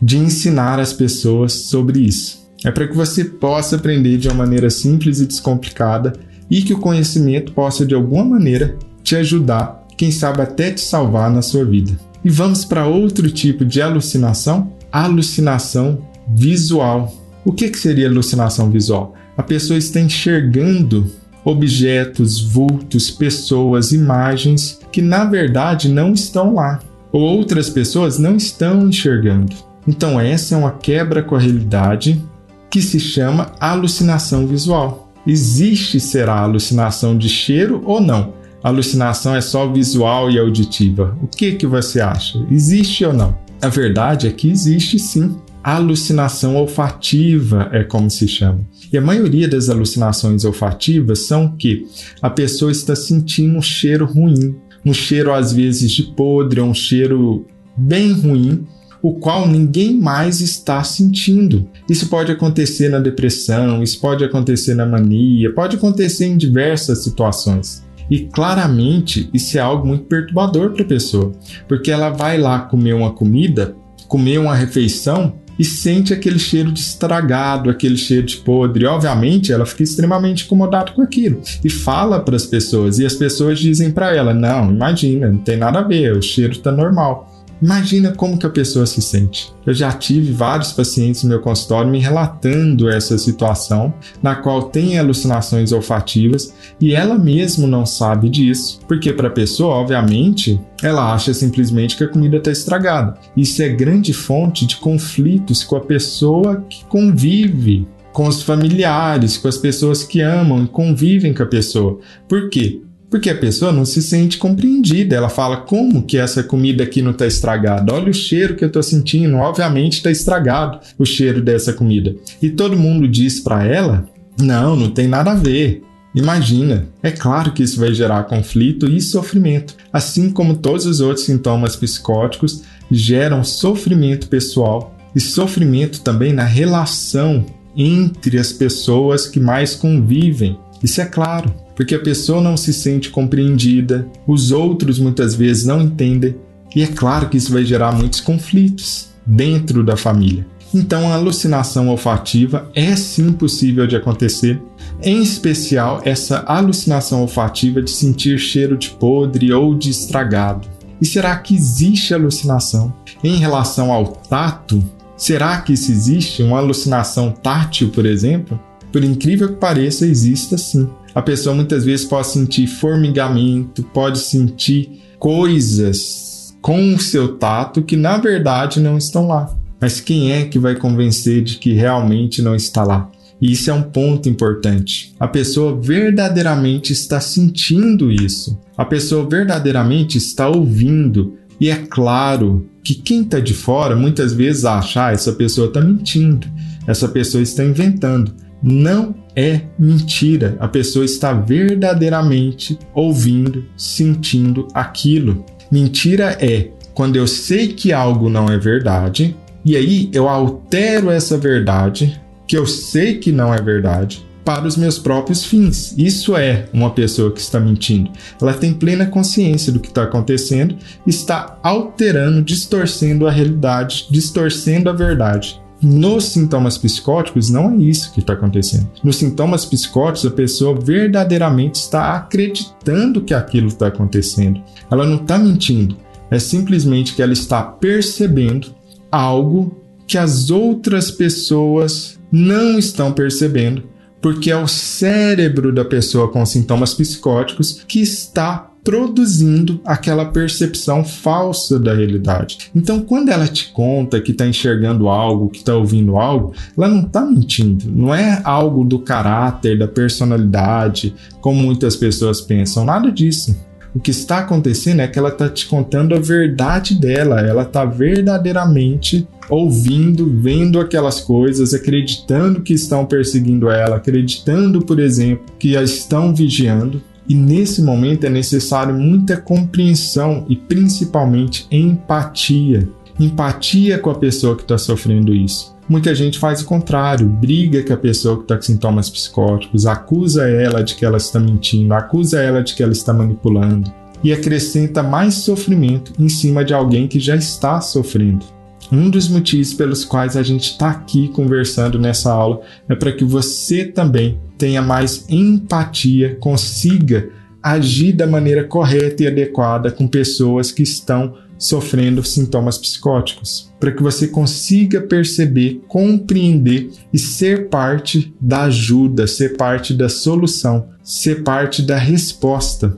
de 0.01 0.19
ensinar 0.19 0.79
as 0.79 0.93
pessoas 0.93 1.53
sobre 1.53 2.01
isso. 2.01 2.41
É 2.63 2.71
para 2.71 2.87
que 2.87 2.95
você 2.95 3.25
possa 3.25 3.77
aprender 3.77 4.19
de 4.19 4.29
uma 4.29 4.35
maneira 4.35 4.69
simples 4.69 5.21
e 5.21 5.27
descomplicada 5.27 6.13
e 6.51 6.63
que 6.63 6.75
o 6.75 6.81
conhecimento 6.81 7.53
possa 7.53 7.87
de 7.87 7.95
alguma 7.95 8.25
maneira 8.25 8.77
te 9.03 9.17
ajudar, 9.17 9.80
quem 10.01 10.11
sabe 10.11 10.41
até 10.41 10.71
te 10.71 10.81
salvar 10.81 11.31
na 11.31 11.43
sua 11.43 11.63
vida. 11.63 11.93
E 12.25 12.31
vamos 12.31 12.65
para 12.65 12.87
outro 12.87 13.31
tipo 13.31 13.67
de 13.67 13.83
alucinação, 13.83 14.73
alucinação 14.91 15.99
visual. 16.27 17.13
O 17.45 17.53
que, 17.53 17.69
que 17.69 17.79
seria 17.79 18.09
alucinação 18.09 18.71
visual? 18.71 19.15
A 19.37 19.43
pessoa 19.43 19.77
está 19.77 20.01
enxergando 20.01 21.07
objetos, 21.45 22.41
vultos, 22.41 23.11
pessoas, 23.11 23.93
imagens 23.93 24.81
que 24.91 25.03
na 25.03 25.27
verdade 25.27 25.91
não 25.91 26.15
estão 26.15 26.55
lá, 26.55 26.81
ou 27.13 27.21
outras 27.21 27.69
pessoas 27.69 28.19
não 28.19 28.37
estão 28.37 28.89
enxergando. 28.89 29.55
Então, 29.87 30.19
essa 30.19 30.55
é 30.55 30.59
uma 30.59 30.71
quebra 30.71 31.23
com 31.23 31.37
a 31.37 31.41
realidade 31.41 32.25
que 32.71 32.81
se 32.81 32.99
chama 32.99 33.53
alucinação 33.61 34.47
visual. 34.47 35.13
Existe 35.27 36.01
será 36.01 36.39
alucinação 36.39 37.19
de 37.19 37.29
cheiro 37.29 37.83
ou 37.85 38.01
não? 38.01 38.40
Alucinação 38.63 39.35
é 39.35 39.41
só 39.41 39.71
visual 39.71 40.31
e 40.31 40.39
auditiva. 40.39 41.17
O 41.23 41.27
que 41.27 41.53
que 41.53 41.67
você 41.67 42.01
acha? 42.01 42.39
Existe 42.51 43.05
ou 43.05 43.13
não? 43.13 43.39
A 43.63 43.69
verdade 43.69 44.27
é 44.27 44.31
que 44.31 44.51
existe 44.51 44.99
sim. 44.99 45.37
alucinação 45.63 46.57
olfativa 46.57 47.69
é 47.73 47.85
como 47.85 48.11
se 48.11 48.29
chama. 48.29 48.61
E 48.93 48.99
a 48.99 49.01
maioria 49.01 49.49
das 49.49 49.69
alucinações 49.69 50.45
olfativas 50.45 51.27
são 51.27 51.57
que 51.57 51.87
a 52.21 52.29
pessoa 52.29 52.73
está 52.73 52.97
sentindo 52.97 53.57
um 53.57 53.63
cheiro 53.63 54.07
ruim, 54.07 54.57
um 54.85 54.93
cheiro 54.93 55.33
às 55.33 55.53
vezes 55.53 55.91
de 55.91 56.03
podre, 56.03 56.61
um 56.61 56.75
cheiro 56.75 57.47
bem 57.77 58.13
ruim, 58.13 58.67
o 59.03 59.15
qual 59.15 59.49
ninguém 59.49 59.95
mais 59.99 60.41
está 60.41 60.83
sentindo. 60.85 61.69
Isso 61.89 62.09
pode 62.09 62.31
acontecer 62.31 62.89
na 62.89 62.99
depressão, 62.99 63.83
isso 63.83 63.99
pode 64.01 64.25
acontecer 64.25 64.75
na 64.75 64.85
mania, 64.85 65.55
pode 65.55 65.77
acontecer 65.77 66.27
em 66.27 66.37
diversas 66.37 67.05
situações. 67.05 67.83
E 68.11 68.21
claramente 68.21 69.31
isso 69.33 69.57
é 69.57 69.61
algo 69.61 69.87
muito 69.87 70.05
perturbador 70.05 70.73
para 70.73 70.83
a 70.83 70.89
pessoa, 70.89 71.33
porque 71.69 71.91
ela 71.91 72.11
vai 72.11 72.37
lá 72.37 72.61
comer 72.61 72.95
uma 72.95 73.13
comida, 73.13 73.77
comer 74.09 74.39
uma 74.39 74.55
refeição 74.55 75.35
e 75.61 75.65
sente 75.65 76.15
aquele 76.15 76.39
cheiro 76.39 76.73
de 76.73 76.81
estragado, 76.81 77.69
aquele 77.69 77.99
cheiro 77.99 78.27
de 78.27 78.39
podre. 78.39 78.87
Obviamente, 78.87 79.53
ela 79.53 79.67
fica 79.67 79.83
extremamente 79.83 80.47
incomodada 80.47 80.91
com 80.93 81.03
aquilo 81.03 81.43
e 81.63 81.69
fala 81.69 82.19
para 82.19 82.35
as 82.35 82.47
pessoas, 82.47 82.99
e 82.99 83.05
as 83.05 83.15
pessoas 83.15 83.59
dizem 83.59 83.91
para 83.91 84.17
ela: 84.17 84.33
"Não, 84.33 84.73
imagina, 84.73 85.29
não 85.29 85.39
tem 85.39 85.59
nada 85.59 85.81
a 85.81 85.83
ver, 85.83 86.17
o 86.17 86.23
cheiro 86.23 86.53
está 86.53 86.73
normal". 86.73 87.40
Imagina 87.63 88.13
como 88.13 88.39
que 88.39 88.47
a 88.47 88.51
pessoa 88.51 88.87
se 88.87 89.03
sente. 89.03 89.53
Eu 89.67 89.75
já 89.75 89.93
tive 89.93 90.33
vários 90.33 90.73
pacientes 90.73 91.23
no 91.23 91.29
meu 91.29 91.41
consultório 91.41 91.91
me 91.91 91.99
relatando 91.99 92.89
essa 92.89 93.19
situação, 93.19 93.93
na 94.23 94.35
qual 94.35 94.65
tem 94.65 94.99
alucinações 94.99 95.73
olfativas 95.73 96.55
e 96.81 96.95
ela 96.95 97.19
mesmo 97.19 97.67
não 97.67 97.85
sabe 97.85 98.29
disso, 98.29 98.81
porque 98.89 99.13
para 99.13 99.29
a 99.29 99.33
pessoa, 99.33 99.75
obviamente, 99.75 100.61
ela 100.83 101.13
acha 101.13 101.35
simplesmente 101.35 101.97
que 101.97 102.05
a 102.05 102.09
comida 102.09 102.39
está 102.39 102.51
estragada. 102.51 103.15
Isso 103.37 103.63
é 103.63 103.69
grande 103.69 104.13
fonte 104.13 104.67
de 104.67 104.77
conflitos 104.77 105.63
com 105.63 105.77
a 105.77 105.81
pessoa 105.81 106.65
que 106.69 106.85
convive 106.87 107.87
com 108.13 108.27
os 108.27 108.43
familiares, 108.43 109.39
com 109.39 109.49
as 109.49 109.57
pessoas 109.57 110.03
que 110.03 110.21
amam 110.21 110.65
e 110.65 110.69
convivem 110.69 111.33
com 111.33 111.43
a 111.43 111.47
pessoa. 111.47 112.01
Por 112.29 112.51
quê? 112.51 112.83
Porque 113.11 113.29
a 113.29 113.37
pessoa 113.37 113.73
não 113.73 113.85
se 113.85 114.01
sente 114.01 114.39
compreendida. 114.39 115.17
Ela 115.17 115.29
fala: 115.29 115.59
como 115.59 116.03
que 116.03 116.17
essa 116.17 116.43
comida 116.43 116.85
aqui 116.85 117.03
não 117.03 117.11
está 117.11 117.27
estragada? 117.27 117.93
Olha 117.93 118.11
o 118.11 118.15
cheiro 118.15 118.55
que 118.55 118.63
eu 118.63 118.69
estou 118.69 118.83
sentindo. 118.83 119.37
Obviamente 119.37 119.95
está 119.95 120.11
estragado 120.11 120.79
o 120.97 121.05
cheiro 121.05 121.43
dessa 121.43 121.73
comida. 121.73 122.15
E 122.41 122.49
todo 122.49 122.77
mundo 122.77 123.09
diz 123.09 123.41
para 123.41 123.65
ela: 123.65 124.09
não, 124.39 124.77
não 124.77 124.91
tem 124.91 125.09
nada 125.09 125.33
a 125.33 125.35
ver. 125.35 125.83
Imagina, 126.15 126.89
é 127.03 127.11
claro 127.11 127.53
que 127.53 127.63
isso 127.63 127.79
vai 127.79 127.95
gerar 127.95 128.25
conflito 128.25 128.91
e 128.91 129.01
sofrimento, 129.01 129.77
assim 129.93 130.31
como 130.31 130.57
todos 130.57 130.85
os 130.85 131.01
outros 131.01 131.25
sintomas 131.25 131.77
psicóticos 131.77 132.65
geram 132.91 133.45
sofrimento 133.45 134.27
pessoal 134.27 134.97
e 135.15 135.21
sofrimento 135.21 136.01
também 136.01 136.33
na 136.33 136.43
relação 136.43 137.47
entre 137.77 138.39
as 138.39 138.53
pessoas 138.53 139.29
que 139.29 139.39
mais 139.39 139.77
convivem. 139.77 140.59
Isso 140.83 141.01
é 141.01 141.05
claro 141.05 141.53
porque 141.81 141.95
a 141.95 142.01
pessoa 142.01 142.43
não 142.43 142.59
se 142.59 142.75
sente 142.75 143.09
compreendida, 143.09 144.07
os 144.27 144.53
outros 144.53 144.99
muitas 144.99 145.35
vezes 145.35 145.65
não 145.65 145.81
entendem, 145.81 146.37
e 146.77 146.83
é 146.83 146.87
claro 146.87 147.31
que 147.31 147.39
isso 147.39 147.51
vai 147.51 147.65
gerar 147.65 147.91
muitos 147.93 148.21
conflitos 148.21 149.09
dentro 149.25 149.83
da 149.83 149.97
família. 149.97 150.47
Então, 150.75 151.11
a 151.11 151.15
alucinação 151.15 151.89
olfativa 151.89 152.71
é 152.75 152.95
sim 152.97 153.33
possível 153.33 153.87
de 153.87 153.97
acontecer, 153.97 154.61
em 155.03 155.23
especial 155.23 156.03
essa 156.05 156.41
alucinação 156.41 157.23
olfativa 157.23 157.81
de 157.81 157.91
sentir 157.91 158.39
cheiro 158.39 158.77
de 158.77 158.91
podre 158.91 159.51
ou 159.51 159.75
de 159.75 159.89
estragado. 159.89 160.69
E 161.01 161.07
será 161.07 161.35
que 161.39 161.55
existe 161.55 162.13
alucinação 162.13 162.93
em 163.25 163.37
relação 163.39 163.91
ao 163.91 164.07
tato? 164.07 164.85
Será 165.17 165.63
que 165.63 165.73
isso 165.73 165.91
existe 165.91 166.43
uma 166.43 166.59
alucinação 166.59 167.33
tátil, 167.33 167.89
por 167.89 168.05
exemplo? 168.05 168.61
Por 168.93 169.05
incrível 169.05 169.49
que 169.49 169.57
pareça, 169.57 170.07
existe 170.07 170.59
sim 170.59 170.89
a 171.15 171.21
pessoa 171.21 171.55
muitas 171.55 171.85
vezes 171.85 172.07
pode 172.07 172.29
sentir 172.29 172.67
formigamento, 172.67 173.83
pode 173.83 174.19
sentir 174.19 175.03
coisas 175.19 176.55
com 176.63 176.95
o 176.95 177.01
seu 177.01 177.37
tato 177.37 177.83
que 177.83 177.97
na 177.97 178.17
verdade 178.17 178.81
não 178.81 178.97
estão 178.97 179.27
lá. 179.27 179.55
Mas 179.81 180.01
quem 180.01 180.33
é 180.33 180.45
que 180.45 180.59
vai 180.59 180.77
convencer 180.77 181.43
de 181.43 181.57
que 181.57 181.73
realmente 181.73 182.43
não 182.43 182.55
está 182.55 182.85
lá? 182.85 183.11
E 183.41 183.53
isso 183.53 183.71
é 183.71 183.75
um 183.75 183.83
ponto 183.83 184.29
importante. 184.29 185.15
A 185.19 185.27
pessoa 185.27 185.81
verdadeiramente 185.81 186.93
está 186.93 187.19
sentindo 187.19 188.13
isso. 188.13 188.61
A 188.77 188.85
pessoa 188.85 189.27
verdadeiramente 189.27 190.19
está 190.19 190.49
ouvindo. 190.49 191.39
E 191.59 191.71
é 191.71 191.77
claro 191.77 192.67
que 192.85 192.95
quem 192.95 193.23
está 193.23 193.41
de 193.41 193.55
fora 193.55 193.97
muitas 193.97 194.35
vezes 194.35 194.67
acha: 194.67 195.07
ah, 195.07 195.13
essa 195.13 195.33
pessoa 195.33 195.69
está 195.69 195.81
mentindo, 195.81 196.47
essa 196.87 197.09
pessoa 197.09 197.43
está 197.43 197.65
inventando 197.65 198.35
não 198.63 199.15
é 199.35 199.63
mentira. 199.79 200.57
A 200.61 200.69
pessoa 200.69 201.05
está 201.05 201.33
verdadeiramente 201.33 202.79
ouvindo, 202.95 203.65
sentindo 203.77 204.69
aquilo. 204.75 205.45
Mentira 205.71 206.37
é 206.41 206.71
quando 206.95 207.17
eu 207.17 207.27
sei 207.27 207.69
que 207.69 207.93
algo 207.93 208.29
não 208.29 208.47
é 208.47 208.59
verdade 208.59 209.37
e 209.65 209.77
aí 209.77 210.11
eu 210.13 210.29
altero 210.29 211.11
essa 211.11 211.37
verdade, 211.37 212.21
que 212.47 212.57
eu 212.57 212.67
sei 212.67 213.19
que 213.19 213.31
não 213.31 213.53
é 213.53 213.61
verdade, 213.61 214.27
para 214.45 214.67
os 214.67 214.77
meus 214.77 214.99
próprios 214.99 215.45
fins. 215.45 215.95
Isso 215.97 216.37
é 216.37 216.67
uma 216.73 216.91
pessoa 216.91 217.31
que 217.31 217.41
está 217.41 217.61
mentindo. 217.61 218.11
Ela 218.41 218.55
tem 218.55 218.73
plena 218.73 219.07
consciência 219.07 219.73
do 219.73 219.79
que 219.79 219.89
está 219.89 220.05
acontecendo, 220.05 220.77
está 221.07 221.59
alterando, 221.63 222.43
distorcendo 222.43 223.27
a 223.27 223.31
realidade, 223.31 224.07
distorcendo 224.11 224.89
a 224.89 224.93
verdade. 224.93 225.61
Nos 225.83 226.25
sintomas 226.27 226.77
psicóticos, 226.77 227.49
não 227.49 227.71
é 227.71 227.77
isso 227.77 228.13
que 228.13 228.21
está 228.21 228.35
acontecendo. 228.35 228.89
Nos 229.03 229.17
sintomas 229.17 229.65
psicóticos, 229.65 230.31
a 230.31 230.35
pessoa 230.35 230.79
verdadeiramente 230.79 231.77
está 231.77 232.15
acreditando 232.15 233.23
que 233.23 233.33
aquilo 233.33 233.69
está 233.69 233.87
acontecendo. 233.87 234.63
Ela 234.91 235.07
não 235.07 235.17
está 235.17 235.39
mentindo. 235.39 235.97
É 236.31 236.39
simplesmente 236.39 237.15
que 237.15 237.23
ela 237.23 237.33
está 237.33 237.63
percebendo 237.63 238.75
algo 239.11 239.77
que 240.07 240.19
as 240.19 240.51
outras 240.51 241.11
pessoas 241.11 242.19
não 242.31 242.79
estão 242.79 243.13
percebendo, 243.13 243.85
porque 244.21 244.51
é 244.51 244.57
o 244.57 244.69
cérebro 244.69 245.73
da 245.73 245.85
pessoa 245.85 246.29
com 246.29 246.45
sintomas 246.45 246.95
psicóticos 246.95 247.85
que 247.89 248.01
está 248.01 248.70
produzindo 248.83 249.81
aquela 249.85 250.25
percepção 250.27 251.05
falsa 251.05 251.79
da 251.79 251.95
realidade. 251.95 252.71
Então, 252.75 253.01
quando 253.01 253.29
ela 253.29 253.47
te 253.47 253.71
conta 253.73 254.21
que 254.21 254.33
está 254.33 254.47
enxergando 254.47 255.09
algo, 255.09 255.51
que 255.51 255.59
está 255.59 255.75
ouvindo 255.75 256.17
algo, 256.17 256.55
ela 256.77 256.89
não 256.89 257.03
está 257.03 257.25
mentindo. 257.25 257.91
Não 257.91 258.15
é 258.15 258.41
algo 258.45 258.85
do 258.85 258.99
caráter, 258.99 259.79
da 259.79 259.89
personalidade, 259.89 261.15
como 261.41 261.63
muitas 261.63 261.97
pessoas 261.97 262.41
pensam. 262.41 262.85
Nada 262.85 263.11
disso. 263.11 263.57
O 263.95 263.99
que 263.99 264.13
está 264.13 264.39
acontecendo 264.39 265.01
é 265.01 265.09
que 265.09 265.19
ela 265.19 265.31
está 265.31 265.49
te 265.49 265.67
contando 265.67 266.15
a 266.15 266.21
verdade 266.21 266.95
dela. 266.95 267.41
Ela 267.41 267.63
está 267.63 267.85
verdadeiramente 267.85 269.27
ouvindo, 269.49 270.31
vendo 270.41 270.79
aquelas 270.79 271.21
coisas, 271.21 271.75
acreditando 271.75 272.63
que 272.63 272.73
estão 272.73 273.05
perseguindo 273.05 273.69
ela, 273.69 273.97
acreditando, 273.97 274.81
por 274.81 275.01
exemplo, 275.01 275.45
que 275.59 275.77
a 275.77 275.83
estão 275.83 276.33
vigiando 276.33 277.03
e 277.31 277.35
nesse 277.37 277.81
momento 277.81 278.25
é 278.25 278.29
necessário 278.29 278.93
muita 278.93 279.37
compreensão 279.37 280.45
e 280.49 280.57
principalmente 280.57 281.65
empatia. 281.71 282.89
empatia 283.21 284.01
com 284.01 284.11
a 284.11 284.17
pessoa 284.17 284.57
que 284.57 284.63
está 284.63 284.77
sofrendo 284.77 285.33
isso. 285.33 285.77
Muita 285.89 286.13
gente 286.13 286.41
faz 286.41 286.61
o 286.61 286.65
contrário, 286.65 287.29
briga 287.29 287.85
com 287.85 287.93
a 287.93 287.97
pessoa 287.97 288.37
que 288.37 288.43
está 288.43 288.57
com 288.57 288.63
sintomas 288.63 289.09
psicóticos, 289.09 289.87
acusa 289.87 290.49
ela 290.49 290.83
de 290.83 290.97
que 290.97 291.05
ela 291.05 291.19
está 291.19 291.39
mentindo, 291.39 291.95
acusa 291.95 292.43
ela 292.43 292.65
de 292.65 292.75
que 292.75 292.83
ela 292.83 292.93
está 292.93 293.13
manipulando 293.13 293.93
e 294.25 294.33
acrescenta 294.33 295.01
mais 295.01 295.35
sofrimento 295.35 296.13
em 296.19 296.29
cima 296.29 296.65
de 296.65 296.75
alguém 296.75 297.07
que 297.07 297.21
já 297.21 297.37
está 297.37 297.81
sofrendo. 297.81 298.45
Um 298.93 299.09
dos 299.09 299.29
motivos 299.29 299.73
pelos 299.73 300.05
quais 300.05 300.37
a 300.37 300.43
gente 300.43 300.73
está 300.73 300.91
aqui 300.91 301.29
conversando 301.29 301.99
nessa 301.99 302.33
aula 302.33 302.63
é 302.89 302.95
para 302.95 303.13
que 303.13 303.25
você 303.25 303.85
também 303.85 304.41
tenha 304.59 304.83
mais 304.83 305.27
empatia, 305.29 306.37
consiga 306.41 307.31
agir 307.63 308.13
da 308.13 308.27
maneira 308.27 308.65
correta 308.65 309.23
e 309.23 309.27
adequada 309.27 309.91
com 309.91 310.09
pessoas 310.09 310.73
que 310.73 310.83
estão 310.83 311.35
sofrendo 311.59 312.25
sintomas 312.25 312.79
psicóticos, 312.79 313.71
para 313.79 313.93
que 313.93 314.03
você 314.03 314.27
consiga 314.27 315.01
perceber, 315.03 315.83
compreender 315.87 316.91
e 317.13 317.19
ser 317.19 317.69
parte 317.69 318.35
da 318.41 318.63
ajuda, 318.63 319.27
ser 319.27 319.59
parte 319.59 319.93
da 319.93 320.09
solução, 320.09 320.89
ser 321.05 321.43
parte 321.43 321.83
da 321.83 321.99
resposta 321.99 322.97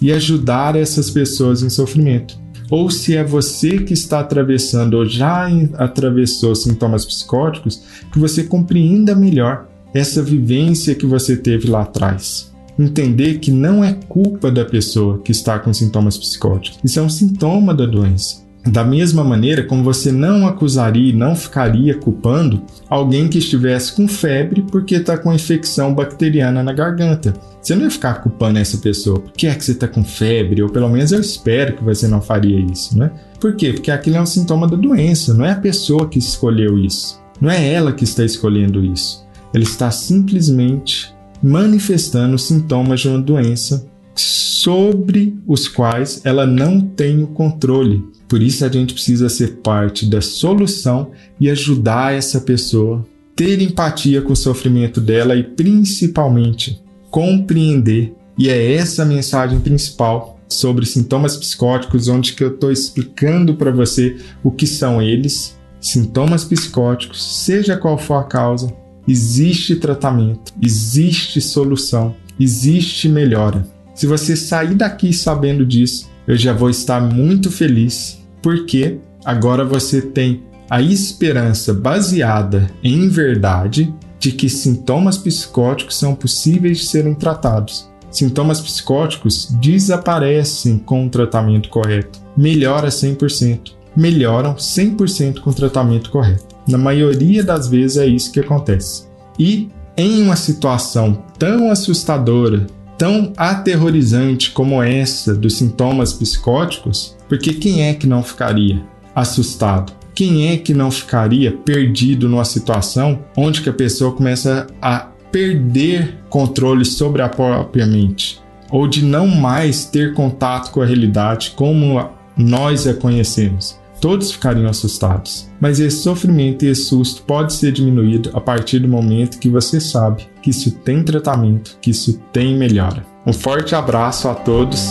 e 0.00 0.12
ajudar 0.12 0.76
essas 0.76 1.10
pessoas 1.10 1.62
em 1.62 1.68
sofrimento. 1.68 2.43
Ou 2.70 2.90
se 2.90 3.16
é 3.16 3.22
você 3.22 3.78
que 3.78 3.92
está 3.92 4.20
atravessando 4.20 4.94
ou 4.94 5.06
já 5.06 5.48
atravessou 5.74 6.54
sintomas 6.54 7.04
psicóticos, 7.04 7.82
que 8.12 8.18
você 8.18 8.44
compreenda 8.44 9.14
melhor 9.14 9.68
essa 9.94 10.22
vivência 10.22 10.94
que 10.94 11.06
você 11.06 11.36
teve 11.36 11.68
lá 11.68 11.82
atrás. 11.82 12.52
Entender 12.78 13.38
que 13.38 13.52
não 13.52 13.84
é 13.84 13.92
culpa 14.08 14.50
da 14.50 14.64
pessoa 14.64 15.18
que 15.18 15.30
está 15.30 15.58
com 15.58 15.72
sintomas 15.72 16.18
psicóticos, 16.18 16.80
isso 16.82 16.98
é 16.98 17.02
um 17.02 17.08
sintoma 17.08 17.72
da 17.72 17.86
doença. 17.86 18.43
Da 18.66 18.82
mesma 18.82 19.22
maneira 19.22 19.62
como 19.62 19.84
você 19.84 20.10
não 20.10 20.46
acusaria 20.46 21.10
e 21.10 21.16
não 21.16 21.36
ficaria 21.36 21.94
culpando 21.94 22.62
alguém 22.88 23.28
que 23.28 23.38
estivesse 23.38 23.92
com 23.92 24.08
febre 24.08 24.64
porque 24.70 24.94
está 24.94 25.18
com 25.18 25.32
infecção 25.34 25.94
bacteriana 25.94 26.62
na 26.62 26.72
garganta. 26.72 27.34
Você 27.60 27.74
não 27.74 27.84
ia 27.84 27.90
ficar 27.90 28.22
culpando 28.22 28.58
essa 28.58 28.78
pessoa. 28.78 29.20
Por 29.20 29.32
que 29.32 29.46
é 29.46 29.54
que 29.54 29.64
você 29.64 29.72
está 29.72 29.86
com 29.86 30.02
febre? 30.02 30.62
Ou 30.62 30.70
pelo 30.70 30.88
menos 30.88 31.12
eu 31.12 31.20
espero 31.20 31.76
que 31.76 31.84
você 31.84 32.08
não 32.08 32.22
faria 32.22 32.58
isso, 32.58 32.98
né? 32.98 33.10
Por 33.38 33.54
quê? 33.54 33.72
Porque 33.72 33.90
aquilo 33.90 34.16
é 34.16 34.20
um 34.20 34.26
sintoma 34.26 34.66
da 34.66 34.76
doença, 34.76 35.34
não 35.34 35.44
é 35.44 35.52
a 35.52 35.56
pessoa 35.56 36.08
que 36.08 36.18
escolheu 36.18 36.78
isso. 36.78 37.20
Não 37.40 37.50
é 37.50 37.72
ela 37.72 37.92
que 37.92 38.04
está 38.04 38.24
escolhendo 38.24 38.82
isso. 38.82 39.26
Ela 39.52 39.64
está 39.64 39.90
simplesmente 39.90 41.14
manifestando 41.42 42.38
sintomas 42.38 43.00
de 43.00 43.08
uma 43.08 43.20
doença 43.20 43.86
sobre 44.14 45.36
os 45.46 45.68
quais 45.68 46.22
ela 46.24 46.46
não 46.46 46.80
tem 46.80 47.22
o 47.22 47.26
controle. 47.26 48.02
Por 48.34 48.42
isso 48.42 48.64
a 48.64 48.68
gente 48.68 48.94
precisa 48.94 49.28
ser 49.28 49.58
parte 49.58 50.06
da 50.06 50.20
solução 50.20 51.12
e 51.38 51.48
ajudar 51.48 52.14
essa 52.14 52.40
pessoa, 52.40 53.06
ter 53.36 53.62
empatia 53.62 54.20
com 54.20 54.32
o 54.32 54.36
sofrimento 54.36 55.00
dela 55.00 55.36
e 55.36 55.44
principalmente 55.44 56.82
compreender. 57.12 58.12
E 58.36 58.48
é 58.48 58.74
essa 58.74 59.02
a 59.02 59.06
mensagem 59.06 59.60
principal 59.60 60.40
sobre 60.48 60.84
sintomas 60.84 61.36
psicóticos, 61.36 62.08
onde 62.08 62.32
que 62.32 62.42
eu 62.42 62.54
estou 62.54 62.72
explicando 62.72 63.54
para 63.54 63.70
você 63.70 64.16
o 64.42 64.50
que 64.50 64.66
são 64.66 65.00
eles. 65.00 65.56
Sintomas 65.80 66.42
psicóticos, 66.42 67.44
seja 67.44 67.76
qual 67.76 67.96
for 67.96 68.14
a 68.14 68.24
causa, 68.24 68.74
existe 69.06 69.76
tratamento, 69.76 70.52
existe 70.60 71.40
solução, 71.40 72.16
existe 72.40 73.08
melhora. 73.08 73.64
Se 73.94 74.08
você 74.08 74.34
sair 74.34 74.74
daqui 74.74 75.12
sabendo 75.12 75.64
disso, 75.64 76.12
eu 76.26 76.36
já 76.36 76.52
vou 76.52 76.68
estar 76.68 77.00
muito 77.00 77.48
feliz, 77.48 78.23
porque 78.44 78.98
agora 79.24 79.64
você 79.64 80.02
tem 80.02 80.42
a 80.68 80.82
esperança 80.82 81.72
baseada 81.72 82.70
em 82.82 83.08
verdade 83.08 83.92
de 84.18 84.32
que 84.32 84.50
sintomas 84.50 85.16
psicóticos 85.16 85.96
são 85.96 86.14
possíveis 86.14 86.78
de 86.78 86.84
serem 86.84 87.14
tratados. 87.14 87.88
Sintomas 88.10 88.60
psicóticos 88.60 89.48
desaparecem 89.62 90.76
com 90.76 91.06
o 91.06 91.10
tratamento 91.10 91.70
correto. 91.70 92.20
Melhora 92.36 92.88
100%. 92.88 93.72
Melhoram 93.96 94.56
100% 94.56 95.40
com 95.40 95.48
o 95.48 95.54
tratamento 95.54 96.10
correto. 96.10 96.54
Na 96.68 96.76
maioria 96.76 97.42
das 97.42 97.66
vezes 97.66 97.96
é 97.96 98.06
isso 98.06 98.30
que 98.30 98.40
acontece. 98.40 99.04
E 99.38 99.70
em 99.96 100.20
uma 100.20 100.36
situação 100.36 101.24
tão 101.38 101.70
assustadora 101.70 102.66
tão 102.98 103.32
aterrorizante 103.36 104.50
como 104.50 104.82
essa 104.82 105.34
dos 105.34 105.56
sintomas 105.56 106.12
psicóticos, 106.12 107.16
porque 107.28 107.54
quem 107.54 107.88
é 107.88 107.94
que 107.94 108.06
não 108.06 108.22
ficaria 108.22 108.82
assustado? 109.14 109.92
Quem 110.14 110.48
é 110.52 110.56
que 110.56 110.72
não 110.72 110.90
ficaria 110.90 111.50
perdido 111.50 112.28
numa 112.28 112.44
situação 112.44 113.24
onde 113.36 113.60
que 113.60 113.68
a 113.68 113.72
pessoa 113.72 114.12
começa 114.12 114.66
a 114.80 115.08
perder 115.32 116.20
controle 116.28 116.84
sobre 116.84 117.20
a 117.20 117.28
própria 117.28 117.86
mente? 117.86 118.40
Ou 118.70 118.86
de 118.86 119.04
não 119.04 119.26
mais 119.26 119.84
ter 119.84 120.14
contato 120.14 120.70
com 120.70 120.80
a 120.80 120.86
realidade 120.86 121.52
como 121.56 122.10
nós 122.36 122.86
a 122.86 122.94
conhecemos? 122.94 123.78
Todos 124.04 124.32
ficariam 124.32 124.68
assustados. 124.68 125.48
Mas 125.58 125.80
esse 125.80 126.02
sofrimento 126.02 126.62
e 126.62 126.68
esse 126.68 126.84
susto 126.84 127.22
pode 127.22 127.54
ser 127.54 127.72
diminuído 127.72 128.30
a 128.34 128.40
partir 128.40 128.78
do 128.78 128.86
momento 128.86 129.38
que 129.38 129.48
você 129.48 129.80
sabe 129.80 130.28
que 130.42 130.50
isso 130.50 130.72
tem 130.72 131.02
tratamento, 131.02 131.78
que 131.80 131.90
isso 131.90 132.20
tem 132.30 132.54
melhora. 132.54 133.06
Um 133.26 133.32
forte 133.32 133.74
abraço 133.74 134.28
a 134.28 134.34
todos. 134.34 134.90